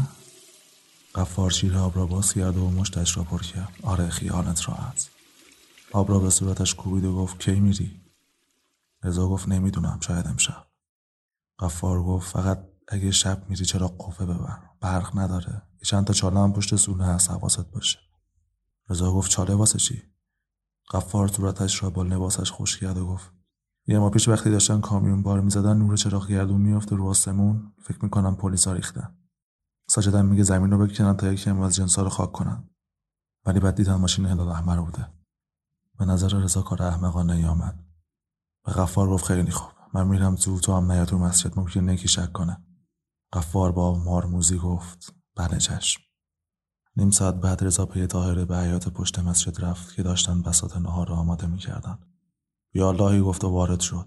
قفار 1.15 1.51
شیر 1.51 1.77
آب 1.77 1.97
را 1.97 2.07
باز 2.07 2.33
کرد 2.33 2.57
و 2.57 2.71
مشتش 2.71 3.17
را 3.17 3.25
پر 3.25 3.43
کرد. 3.43 3.73
آره 3.83 4.09
خیالت 4.09 4.69
راحت 4.69 5.11
آب 5.93 6.11
را 6.11 6.19
به 6.19 6.31
صورتش 6.31 6.75
کوبید 6.75 7.05
و 7.05 7.15
گفت 7.15 7.41
کی 7.41 7.61
میری؟ 7.61 8.01
رضا 9.03 9.29
گفت 9.29 9.49
نمی‌دونم 9.49 9.99
شاید 10.01 10.27
امشب. 10.27 10.67
قفار 11.59 12.03
گفت 12.03 12.33
فقط 12.33 12.67
اگه 12.89 13.11
شب 13.11 13.43
میری 13.49 13.65
چرا 13.65 13.89
قوه 13.89 14.27
ببر؟ 14.27 14.59
برق 14.81 15.19
نداره. 15.19 15.63
یه 15.81 15.85
چند 15.85 16.05
تا 16.07 16.13
چاله 16.13 16.41
هم 16.41 16.53
پشت 16.53 16.77
سونه 16.77 17.07
هست 17.07 17.31
حواست 17.31 17.71
باشه. 17.71 17.99
رضا 18.89 19.13
گفت 19.13 19.31
چاله 19.31 19.55
واسه 19.55 19.79
چی؟ 19.79 20.03
قفار 20.91 21.29
صورتش 21.29 21.83
را 21.83 21.91
با 21.91 22.03
لباسش 22.03 22.51
خوش 22.51 22.79
کرد 22.79 22.99
و 22.99 23.07
گفت 23.07 23.33
یه 23.87 23.99
ما 23.99 24.11
پیش 24.11 24.29
وقتی 24.29 24.51
داشتن 24.51 24.81
کامیون 24.81 25.23
بار 25.23 25.41
می‌زدن 25.41 25.77
نور 25.77 25.97
چراغ 25.97 26.29
گردون 26.29 26.61
میافته 26.61 26.97
رو 26.97 27.09
آسمون 27.09 27.73
فکر 27.83 27.99
می‌کنم 28.03 28.37
پلیسا 28.37 28.73
ریختن. 28.73 29.19
ساجدم 29.91 30.27
میگه 30.27 30.43
زمین 30.43 30.71
رو 30.71 30.87
بکنن 30.87 31.17
تا 31.17 31.33
یکی 31.33 31.51
از 31.51 31.75
جنسا 31.75 32.03
رو 32.03 32.09
خاک 32.09 32.33
کنن. 32.33 32.71
ولی 33.47 33.61
بعد 33.61 33.75
دیدن 33.75 33.95
ماشین 33.95 34.27
هلال 34.27 34.49
احمر 34.49 34.81
بوده 34.81 35.07
به 35.99 36.05
نظر 36.05 36.29
رضا 36.29 36.63
کار 36.63 36.83
احمقانه 36.83 37.49
آمد. 37.49 37.85
به 38.65 38.73
غفار 38.73 39.09
گفت 39.09 39.25
خیلی 39.25 39.51
خوب. 39.51 39.73
من 39.95 40.07
میرم 40.07 40.35
تو 40.35 40.61
تو 40.61 40.77
هم 40.77 40.93
نیا 40.93 41.05
تو 41.05 41.19
مسجد 41.19 41.59
ممکن 41.59 41.89
یکی 41.89 42.09
شک 42.09 42.33
کنه. 42.33 42.65
غفار 43.33 43.73
با 43.73 44.05
مارموزی 44.05 44.59
گفت 44.59 45.15
چشم. 45.59 46.01
نیم 46.97 47.11
ساعت 47.11 47.35
بعد 47.35 47.65
رضا 47.65 47.87
پی 47.87 48.07
طاهره 48.07 48.45
به 48.45 48.59
حیات 48.59 48.89
پشت 48.89 49.19
مسجد 49.19 49.65
رفت 49.65 49.95
که 49.95 50.03
داشتن 50.03 50.43
بساط 50.43 50.77
نهار 50.77 51.09
را 51.09 51.17
آماده 51.17 51.47
می‌کردن. 51.47 51.99
یا 52.75 52.89
اللهی 52.89 53.21
گفت 53.21 53.45
و 53.45 53.49
وارد 53.49 53.81
شد. 53.81 54.07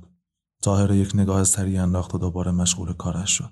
طاهره 0.64 0.98
یک 0.98 1.12
نگاه 1.16 1.44
سریع 1.44 1.84
انداخت 1.84 2.16
و 2.16 2.18
دوباره 2.18 2.52
مشغول 2.52 2.94
کارش 2.94 3.38
شد. 3.38 3.52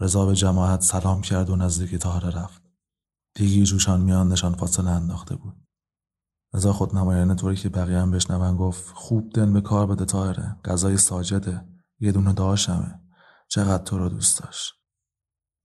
رضا 0.00 0.26
به 0.26 0.34
جماعت 0.34 0.82
سلام 0.82 1.20
کرد 1.20 1.50
و 1.50 1.56
نزدیک 1.56 1.94
طاهره 1.94 2.30
رفت. 2.30 2.62
دیگی 3.34 3.64
جوشان 3.64 4.00
میانشان 4.00 4.54
فاصله 4.54 4.90
انداخته 4.90 5.36
بود. 5.36 5.54
رضا 6.54 6.72
خود 6.72 6.96
نمایانه 6.96 7.34
طوری 7.34 7.56
که 7.56 7.68
بقیه 7.68 7.98
هم 7.98 8.10
بشنون 8.10 8.56
گفت 8.56 8.92
خوب 8.94 9.32
دن 9.32 9.52
به 9.52 9.60
کار 9.60 9.86
بده 9.86 10.04
طاهره 10.04 10.56
غذای 10.64 10.96
ساجده 10.96 11.64
یه 12.00 12.12
دونه 12.12 12.32
داشمه 12.32 13.00
چقدر 13.48 13.84
تو 13.84 13.98
رو 13.98 14.08
دوست 14.08 14.42
داشت؟ 14.42 14.77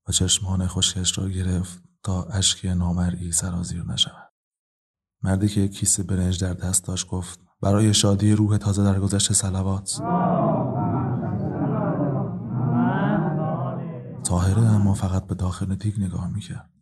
و 0.08 0.12
چشمان 0.12 0.68
خشکش 0.68 1.18
را 1.18 1.30
گرفت 1.30 1.84
تا 2.04 2.24
اشک 2.24 2.66
نامرئی 2.66 3.32
سرازیر 3.32 3.84
نشود. 3.84 4.34
مردی 5.22 5.48
که 5.48 5.68
کیسه 5.68 6.04
برنج 6.04 6.44
در 6.44 6.54
دست 6.54 6.86
داشت 6.86 7.08
گفت 7.08 7.39
برای 7.62 7.94
شادی 7.94 8.34
روح 8.34 8.58
تازه 8.58 8.84
در 8.84 9.00
گذشت 9.00 9.34
سلوات 9.34 10.00
طاهره 14.24 14.62
اما 14.62 14.94
فقط 14.94 15.28
به 15.28 15.36
داخل 15.36 15.76
دیگ 15.76 16.00
نگاه 16.00 16.28
می‌کرد. 16.28 16.74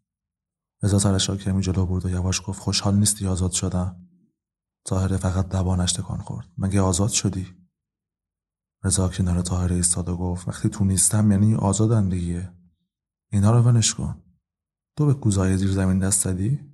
رضا 0.83 0.99
سرش 0.99 1.29
را 1.29 1.37
کمی 1.37 1.61
جلو 1.61 1.85
برد 1.85 2.05
و 2.05 2.09
یواش 2.09 2.41
گفت 2.45 2.59
خوشحال 2.59 2.95
نیستی 2.95 3.27
آزاد 3.27 3.51
شدم 3.51 4.07
طاهره 4.85 5.17
فقط 5.17 5.49
دبانش 5.49 5.93
تکان 5.93 6.17
خورد. 6.17 6.47
مگه 6.57 6.81
آزاد 6.81 7.09
شدی؟ 7.09 7.47
رضا 8.83 9.09
کنار 9.09 9.41
طاهره 9.41 9.75
ایستاد 9.75 10.09
و 10.09 10.17
گفت 10.17 10.47
وقتی 10.47 10.69
تو 10.69 10.85
نیستم 10.85 11.31
یعنی 11.31 11.55
آزادم 11.55 12.09
دیگه. 12.09 12.53
اینا 13.31 13.51
رو 13.51 13.63
ونش 13.63 13.93
کن. 13.93 14.23
تو 14.97 15.05
به 15.05 15.13
کوزای 15.13 15.57
زیر 15.57 15.71
زمین 15.71 15.99
دست 15.99 16.23
زدی؟ 16.23 16.71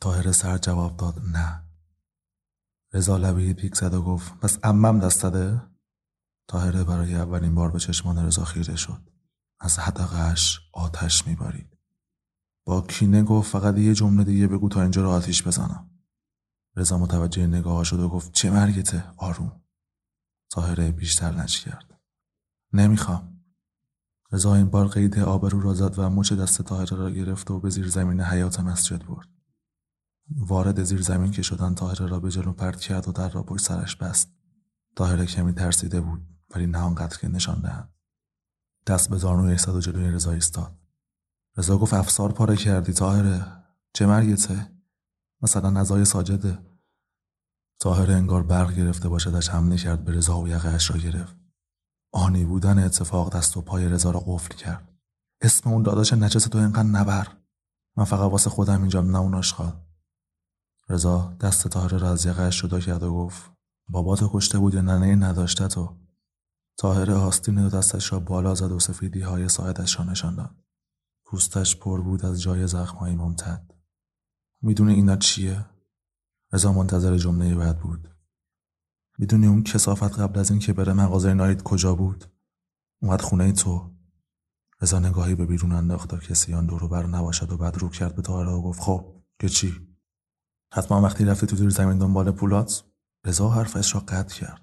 طاهره 0.00 0.32
سر 0.32 0.58
جواب 0.58 0.96
داد 0.96 1.18
نه. 1.18 1.62
رضا 2.92 3.16
لبه 3.16 3.52
دیگ 3.52 3.74
زد 3.74 3.94
و 3.94 4.02
گفت 4.02 4.38
پس 4.38 4.58
امم 4.62 4.98
دست 4.98 5.22
داده 5.22 5.62
طاهره 6.48 6.84
برای 6.84 7.14
اولین 7.14 7.54
بار 7.54 7.70
به 7.70 7.78
چشمان 7.78 8.18
رضا 8.26 8.44
خیره 8.44 8.76
شد. 8.76 9.10
از 9.60 9.78
حدقش 9.78 10.60
آتش 10.72 11.26
میبارید. 11.26 11.78
با 12.64 12.80
کینه 12.80 13.22
گفت 13.22 13.52
فقط 13.52 13.78
یه 13.78 13.94
جمله 13.94 14.24
دیگه 14.24 14.46
بگو 14.46 14.68
تا 14.68 14.82
اینجا 14.82 15.02
رو 15.02 15.08
آتیش 15.08 15.46
بزنم. 15.46 15.90
رضا 16.76 16.98
متوجه 16.98 17.46
نگاه 17.46 17.84
شد 17.84 18.00
و 18.00 18.08
گفت 18.08 18.32
چه 18.32 18.50
مرگته؟ 18.50 19.12
آروم. 19.16 19.62
طاهره 20.50 20.92
بیشتر 20.92 21.30
لج 21.30 21.64
کرد. 21.64 22.00
نمی‌خوام. 22.72 23.31
رضا 24.32 24.54
این 24.54 24.70
بار 24.70 24.88
قید 24.88 25.18
آبرو 25.18 25.60
را 25.60 25.74
زد 25.74 25.98
و 25.98 26.10
مچ 26.10 26.32
دست 26.32 26.62
طاهره 26.62 26.96
را 26.96 27.10
گرفت 27.10 27.50
و 27.50 27.60
به 27.60 27.70
زیر 27.70 27.88
زمین 27.88 28.20
حیات 28.20 28.60
مسجد 28.60 29.06
برد. 29.06 29.28
وارد 30.36 30.82
زیر 30.82 31.02
زمین 31.02 31.30
که 31.30 31.42
شدن 31.42 31.74
طاهره 31.74 32.06
را 32.06 32.20
به 32.20 32.30
جلو 32.30 32.52
پرت 32.52 32.80
کرد 32.80 33.08
و 33.08 33.12
در 33.12 33.28
را 33.28 33.42
پشت 33.42 33.64
سرش 33.64 33.96
بست. 33.96 34.32
طاهره 34.96 35.26
کمی 35.26 35.52
ترسیده 35.52 36.00
بود 36.00 36.26
ولی 36.54 36.66
نه 36.66 36.78
آنقدر 36.78 37.18
که 37.18 37.28
نشان 37.28 37.60
دهد. 37.60 37.88
دست 38.86 39.10
به 39.10 39.16
زانوی 39.16 39.50
ایستاد 39.50 39.74
و 39.74 39.80
جلوی 39.80 40.10
رضا 40.10 40.32
ایستاد. 40.32 40.78
رضا 41.56 41.78
گفت 41.78 41.94
افسار 41.94 42.32
پاره 42.32 42.56
کردی 42.56 42.92
طاهره؟ 42.92 43.46
چه 43.92 44.06
مرگته؟ 44.06 44.72
مثلا 45.42 45.70
نزای 45.70 46.04
ساجده. 46.04 46.58
طاهره 47.80 48.14
انگار 48.14 48.42
برق 48.42 48.74
گرفته 48.74 49.08
باشدش 49.08 49.48
حمله 49.48 49.76
کرد 49.76 50.04
به 50.04 50.12
رضا 50.12 50.40
و 50.40 50.48
یقهاش 50.48 50.90
را 50.90 50.96
گرفت. 50.96 51.41
آنی 52.12 52.44
بودن 52.44 52.78
اتفاق 52.84 53.36
دست 53.36 53.56
و 53.56 53.60
پای 53.60 53.88
رضا 53.88 54.10
را 54.10 54.20
قفل 54.26 54.54
کرد. 54.54 54.88
اسم 55.40 55.70
اون 55.70 55.82
داداش 55.82 56.12
نجس 56.12 56.44
تو 56.44 56.58
اینقدر 56.58 56.82
نبر. 56.82 57.28
من 57.96 58.04
فقط 58.04 58.30
واسه 58.30 58.50
خودم 58.50 58.80
اینجام 58.80 59.10
نه 59.10 59.18
اون 59.18 59.34
آشغال 59.34 59.72
رضا 60.88 61.36
دست 61.40 61.68
طاهره 61.68 61.98
را 61.98 62.10
از 62.10 62.26
یقهاش 62.26 62.62
جدا 62.62 62.80
کرد 62.80 63.02
و 63.02 63.14
گفت 63.14 63.52
بابا 63.88 64.16
تو 64.16 64.30
کشته 64.32 64.58
بود 64.58 64.74
یا 64.74 64.80
ننه 64.80 65.16
نداشته 65.16 65.68
تو. 65.68 65.96
طاهره 66.76 67.14
آستین 67.14 67.54
دو 67.54 67.68
دستش 67.68 68.12
را 68.12 68.20
بالا 68.20 68.54
زد 68.54 68.72
و 68.72 68.80
سفیدی 68.80 69.20
های 69.20 69.48
ساعدش 69.48 69.98
را 69.98 70.04
نشان 70.04 70.34
داد. 70.34 70.64
پوستش 71.24 71.76
پر 71.76 72.00
بود 72.00 72.24
از 72.24 72.42
جای 72.42 72.66
زخمهای 72.66 73.14
ممتد. 73.14 73.74
می‌دونه 74.62 74.92
اینا 74.92 75.16
چیه؟ 75.16 75.66
رضا 76.52 76.72
منتظر 76.72 77.16
جمله 77.16 77.54
بعد 77.54 77.78
بود. 77.78 78.11
می‌دونی 79.18 79.46
اون 79.46 79.62
کسافت 79.62 80.18
قبل 80.18 80.40
از 80.40 80.50
اینکه 80.50 80.72
بره 80.72 80.92
مغازه 80.92 81.34
نایت 81.34 81.62
کجا 81.62 81.94
بود؟ 81.94 82.24
اومد 83.02 83.20
خونه 83.20 83.52
تو. 83.52 83.92
رضا 84.80 84.98
نگاهی 84.98 85.34
به 85.34 85.46
بیرون 85.46 85.72
انداخت 85.72 86.10
تا 86.10 86.16
کسی 86.16 86.54
آن 86.54 86.66
دورو 86.66 86.88
بر 86.88 87.06
نباشد 87.06 87.52
و 87.52 87.56
بعد 87.56 87.78
رو 87.78 87.88
کرد 87.88 88.16
به 88.16 88.22
طاهره 88.22 88.50
و 88.50 88.62
گفت 88.62 88.80
خب 88.80 89.22
که 89.40 89.48
چی؟ 89.48 89.88
حتما 90.74 91.00
وقتی 91.00 91.24
رفتی 91.24 91.46
تو 91.46 91.56
زیر 91.56 91.70
زمین 91.70 91.98
دنبال 91.98 92.30
پولات 92.30 92.84
رضا 93.26 93.48
حرفش 93.48 93.94
را 93.94 94.00
قطع 94.00 94.34
کرد. 94.34 94.62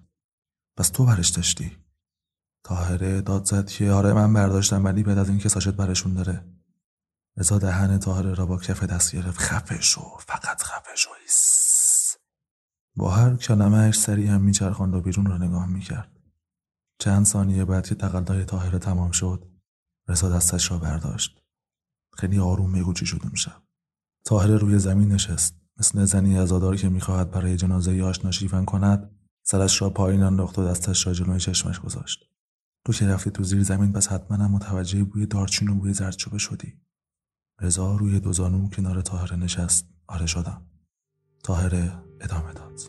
پس 0.77 0.89
تو 0.89 1.05
برش 1.05 1.29
داشتی؟ 1.29 1.77
طاهره 2.63 3.21
داد 3.21 3.45
زد 3.45 3.67
که 3.67 3.91
آره 3.91 4.13
من 4.13 4.33
برداشتم 4.33 4.85
ولی 4.85 5.03
بعد 5.03 5.17
از 5.17 5.29
اینکه 5.29 5.49
ساشت 5.49 5.69
برشون 5.69 6.13
داره. 6.13 6.45
رضا 7.37 7.57
دهن 7.57 7.99
طاهره 7.99 8.33
را 8.33 8.45
با 8.45 8.57
کف 8.57 8.83
دست 8.83 9.15
گرفت. 9.15 9.39
خفه 9.39 9.81
شو 9.81 10.17
فقط 10.19 10.61
خفه 10.63 10.95
شو 10.95 11.09
با 12.99 13.09
هر 13.09 13.35
کلمهش 13.35 13.99
سری 13.99 14.27
هم 14.27 14.41
میچرخاند 14.41 14.95
و 14.95 15.01
بیرون 15.01 15.25
را 15.25 15.37
نگاه 15.37 15.65
می‌کرد. 15.65 16.19
چند 16.99 17.25
ثانیه 17.25 17.65
بعد 17.65 17.87
که 17.87 17.95
تقلای 17.95 18.45
طاهره 18.45 18.79
تمام 18.79 19.11
شد 19.11 19.47
رضا 20.07 20.29
دستش 20.29 20.71
را 20.71 20.77
برداشت. 20.77 21.41
خیلی 22.13 22.39
آروم 22.39 22.71
بگو 22.71 22.93
چی 22.93 23.05
شده 23.05 23.29
میشم 23.29 23.63
طاهره 24.25 24.57
روی 24.57 24.79
زمین 24.79 25.11
نشست. 25.11 25.55
مثل 25.77 26.05
زنی 26.05 26.37
ازادار 26.37 26.75
که 26.75 26.89
می‌خواهد 26.89 27.31
برای 27.31 27.57
جنازه 27.57 28.03
آشنا 28.03 28.31
شیون 28.31 28.65
کند 28.65 29.11
سرش 29.43 29.81
را 29.81 29.89
پایین 29.89 30.23
انداخت 30.23 30.59
و 30.59 30.67
دستش 30.67 31.07
را 31.07 31.13
جلوی 31.13 31.39
چشمش 31.39 31.79
گذاشت. 31.79 32.29
تو 32.85 32.93
که 32.93 33.07
رفتی 33.07 33.31
تو 33.31 33.43
زیر 33.43 33.63
زمین 33.63 33.93
پس 33.93 34.07
حتما 34.07 34.47
متوجه 34.47 35.03
بوی 35.03 35.25
دارچین 35.25 35.69
و 35.69 35.75
بوی 35.75 35.93
زردچوبه 35.93 36.37
شدی. 36.37 36.73
رضا 37.61 37.95
روی 37.95 38.19
دو 38.19 38.33
زانو 38.33 38.69
کنار 38.69 39.01
تاهره 39.01 39.35
نشست. 39.35 39.89
آره 40.07 40.25
شدم. 40.25 40.65
تاهره 41.43 42.08
ادامه 42.21 42.53
داد. 42.53 42.81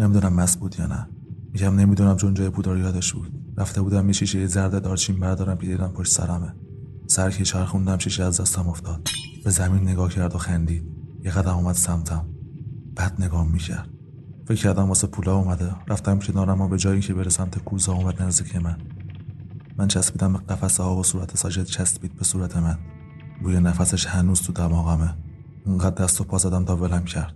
نمی‌دونم 0.00 0.32
مست 0.32 0.60
بود 0.60 0.76
یا 0.78 0.86
نه. 0.86 1.08
میگم 1.52 1.74
نمی‌دونم 1.74 2.16
چون 2.16 2.34
جای 2.34 2.50
پودار 2.50 2.78
یادش 2.78 3.12
بود. 3.12 3.32
رفته 3.56 3.82
بودم 3.82 4.04
می 4.04 4.14
شیشه 4.14 4.46
زرد 4.46 4.82
دارچین 4.82 5.20
بردارم 5.20 5.58
که 5.58 5.66
دیدم 5.66 5.88
پشت 5.88 6.12
سرمه. 6.12 6.54
سر 7.06 7.30
که 7.30 7.44
چرخوندم 7.44 7.98
شیشه 7.98 8.24
از 8.24 8.40
دستم 8.40 8.68
افتاد. 8.68 9.08
به 9.44 9.50
زمین 9.50 9.88
نگاه 9.88 10.10
کرد 10.10 10.34
و 10.34 10.38
خندید. 10.38 10.84
یه 11.24 11.30
قدم 11.30 11.56
اومد 11.56 11.74
سمتم. 11.74 12.26
بعد 12.96 13.22
نگاه 13.22 13.48
می‌کرد. 13.48 13.88
فکر 14.46 14.62
کردم 14.62 14.88
واسه 14.88 15.06
پولا 15.06 15.36
اومده. 15.36 15.74
رفتم 15.88 16.18
کنارم 16.18 16.60
و 16.60 16.68
به 16.68 16.78
جایی 16.78 17.00
که 17.00 17.14
بره 17.14 17.30
سمت 17.30 17.58
کوزه 17.58 17.92
اومد 17.92 18.22
نزدیک 18.22 18.56
من. 18.56 18.78
من 19.76 19.88
چسبیدم 19.88 20.32
به 20.32 20.38
قفسه 20.38 20.82
ها 20.82 20.96
و 20.96 21.02
صورت 21.02 21.36
ساجد 21.36 21.64
چسبید 21.64 22.16
به 22.16 22.24
صورت 22.24 22.56
من. 22.56 22.78
بوی 23.42 23.60
نفسش 23.60 24.06
هنوز 24.06 24.42
تو 24.42 24.52
دماغمه. 24.52 25.14
اونقدر 25.66 26.04
دست 26.04 26.20
و 26.20 26.24
پا 26.24 26.38
زدم 26.38 26.64
تا 26.64 26.76
ولم 26.76 27.04
کرد. 27.04 27.34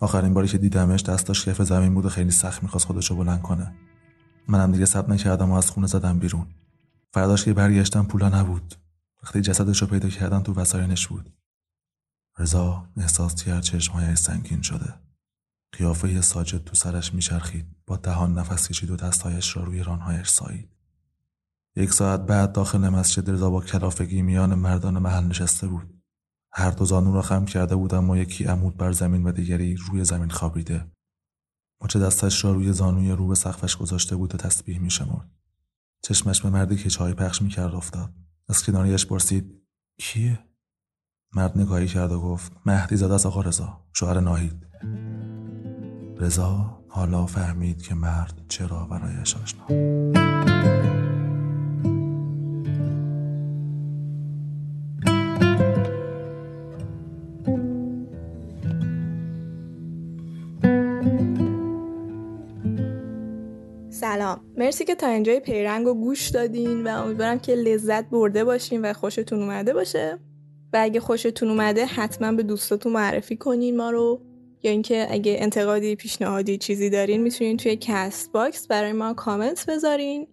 آخرین 0.00 0.34
باری 0.34 0.48
که 0.48 0.58
دیدمش 0.58 1.02
دستاش 1.02 1.48
کف 1.48 1.62
زمین 1.62 1.94
بود 1.94 2.04
و 2.04 2.08
خیلی 2.08 2.30
سخت 2.30 2.62
می‌خواست 2.62 2.86
خودشو 2.86 3.16
بلند 3.16 3.42
کنه. 3.42 3.74
منم 4.48 4.72
دیگه 4.72 4.84
صبر 4.84 5.12
نکردم 5.12 5.50
و 5.50 5.54
از 5.54 5.70
خونه 5.70 5.86
زدم 5.86 6.18
بیرون. 6.18 6.46
فرداش 7.12 7.44
که 7.44 7.52
برگشتم 7.52 8.04
پولا 8.04 8.28
نبود. 8.28 8.74
وقتی 9.22 9.40
جسدش 9.40 9.82
رو 9.82 9.88
پیدا 9.88 10.08
کردم 10.08 10.42
تو 10.42 10.54
وسایلش 10.54 11.06
بود. 11.06 11.32
رضا 12.38 12.86
احساس 12.96 13.34
کرد 13.34 13.62
چشمهایش 13.62 14.18
سنگین 14.18 14.62
شده. 14.62 14.94
قیافه 15.72 16.20
ساجد 16.20 16.64
تو 16.64 16.74
سرش 16.74 17.14
میچرخید. 17.14 17.66
با 17.86 17.96
دهان 17.96 18.38
نفس 18.38 18.68
کشید 18.68 18.90
و 18.90 18.96
دستهایش 18.96 19.56
را 19.56 19.64
روی 19.64 19.82
رانهایش 19.82 20.28
سایید 20.28 20.68
یک 21.76 21.92
ساعت 21.92 22.20
بعد 22.20 22.52
داخل 22.52 22.88
مسجد 22.88 23.30
رضا 23.30 23.50
با 23.50 23.60
کلافگی 23.60 24.22
میان 24.22 24.54
مردان 24.54 24.98
محل 24.98 25.24
نشسته 25.24 25.66
بود. 25.66 25.93
هر 26.56 26.70
دو 26.70 26.84
زانو 26.84 27.12
را 27.12 27.22
خم 27.22 27.44
کرده 27.44 27.76
بود 27.76 27.94
اما 27.94 28.16
یکی 28.16 28.44
عمود 28.44 28.76
بر 28.76 28.92
زمین 28.92 29.24
و 29.24 29.32
دیگری 29.32 29.76
روی 29.76 30.04
زمین 30.04 30.30
خوابیده. 30.30 30.86
مچ 31.82 31.96
دستش 31.96 32.44
را 32.44 32.52
روی 32.52 32.72
زانوی 32.72 33.12
رو 33.12 33.26
به 33.26 33.34
سقفش 33.34 33.76
گذاشته 33.76 34.16
بود 34.16 34.34
و 34.34 34.38
تسبیح 34.38 34.78
میشمرد 34.78 35.30
چشمش 36.02 36.42
به 36.42 36.50
مردی 36.50 36.76
که 36.76 36.90
چای 36.90 37.14
پخش 37.14 37.42
می‌کرد 37.42 37.74
افتاد. 37.74 38.12
از 38.48 38.64
کناریش 38.64 39.06
پرسید 39.06 39.62
کیه؟ 39.98 40.38
مرد 41.34 41.58
نگاهی 41.58 41.86
کرد 41.86 42.12
و 42.12 42.20
گفت 42.20 42.52
مهدی 42.66 42.96
زاده 42.96 43.14
از 43.14 43.26
آقا 43.26 43.40
رضا 43.40 43.80
شوهر 43.92 44.20
ناهید. 44.20 44.66
رضا 46.16 46.84
حالا 46.88 47.26
فهمید 47.26 47.82
که 47.82 47.94
مرد 47.94 48.46
چرا 48.48 48.86
برایش 48.86 49.36
آشنا 49.36 49.64
سلام. 64.14 64.40
مرسی 64.56 64.84
که 64.84 64.94
تا 64.94 65.06
اینجای 65.06 65.40
پیرنگ 65.40 65.86
و 65.86 65.94
گوش 65.94 66.28
دادین 66.28 66.86
و 66.86 67.02
امیدوارم 67.02 67.38
که 67.38 67.54
لذت 67.54 68.10
برده 68.10 68.44
باشین 68.44 68.84
و 68.84 68.92
خوشتون 68.92 69.42
اومده 69.42 69.74
باشه. 69.74 70.18
و 70.72 70.78
اگه 70.80 71.00
خوشتون 71.00 71.48
اومده 71.48 71.84
حتما 71.84 72.32
به 72.32 72.42
دوستاتون 72.42 72.92
معرفی 72.92 73.36
کنین 73.36 73.76
ما 73.76 73.90
رو. 73.90 74.20
یا 74.62 74.70
اینکه 74.70 75.06
اگه 75.10 75.36
انتقادی 75.38 75.96
پیشنهادی 75.96 76.58
چیزی 76.58 76.90
دارین 76.90 77.22
می‌تونین 77.22 77.56
توی 77.56 77.76
کست 77.80 78.32
باکس 78.32 78.66
برای 78.66 78.92
ما 78.92 79.14
کامنت 79.14 79.66
بذارین. 79.68 80.26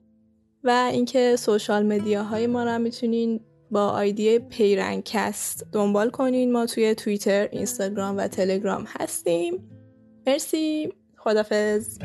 و 0.63 0.89
اینکه 0.91 1.35
social 1.35 1.85
media 1.85 2.30
های 2.30 2.47
ما 2.47 2.63
رو 2.63 2.79
می‌تونین 2.79 3.39
با 3.71 3.89
آیدی 3.89 4.39
پیرنگکست 4.39 5.65
دنبال 5.71 6.09
کنین. 6.09 6.51
ما 6.51 6.65
توی 6.65 6.95
توییتر، 6.95 7.49
اینستاگرام 7.51 8.17
و 8.17 8.27
تلگرام 8.27 8.85
هستیم. 8.87 9.69
مرسی. 10.27 10.93
خدافز 11.17 11.99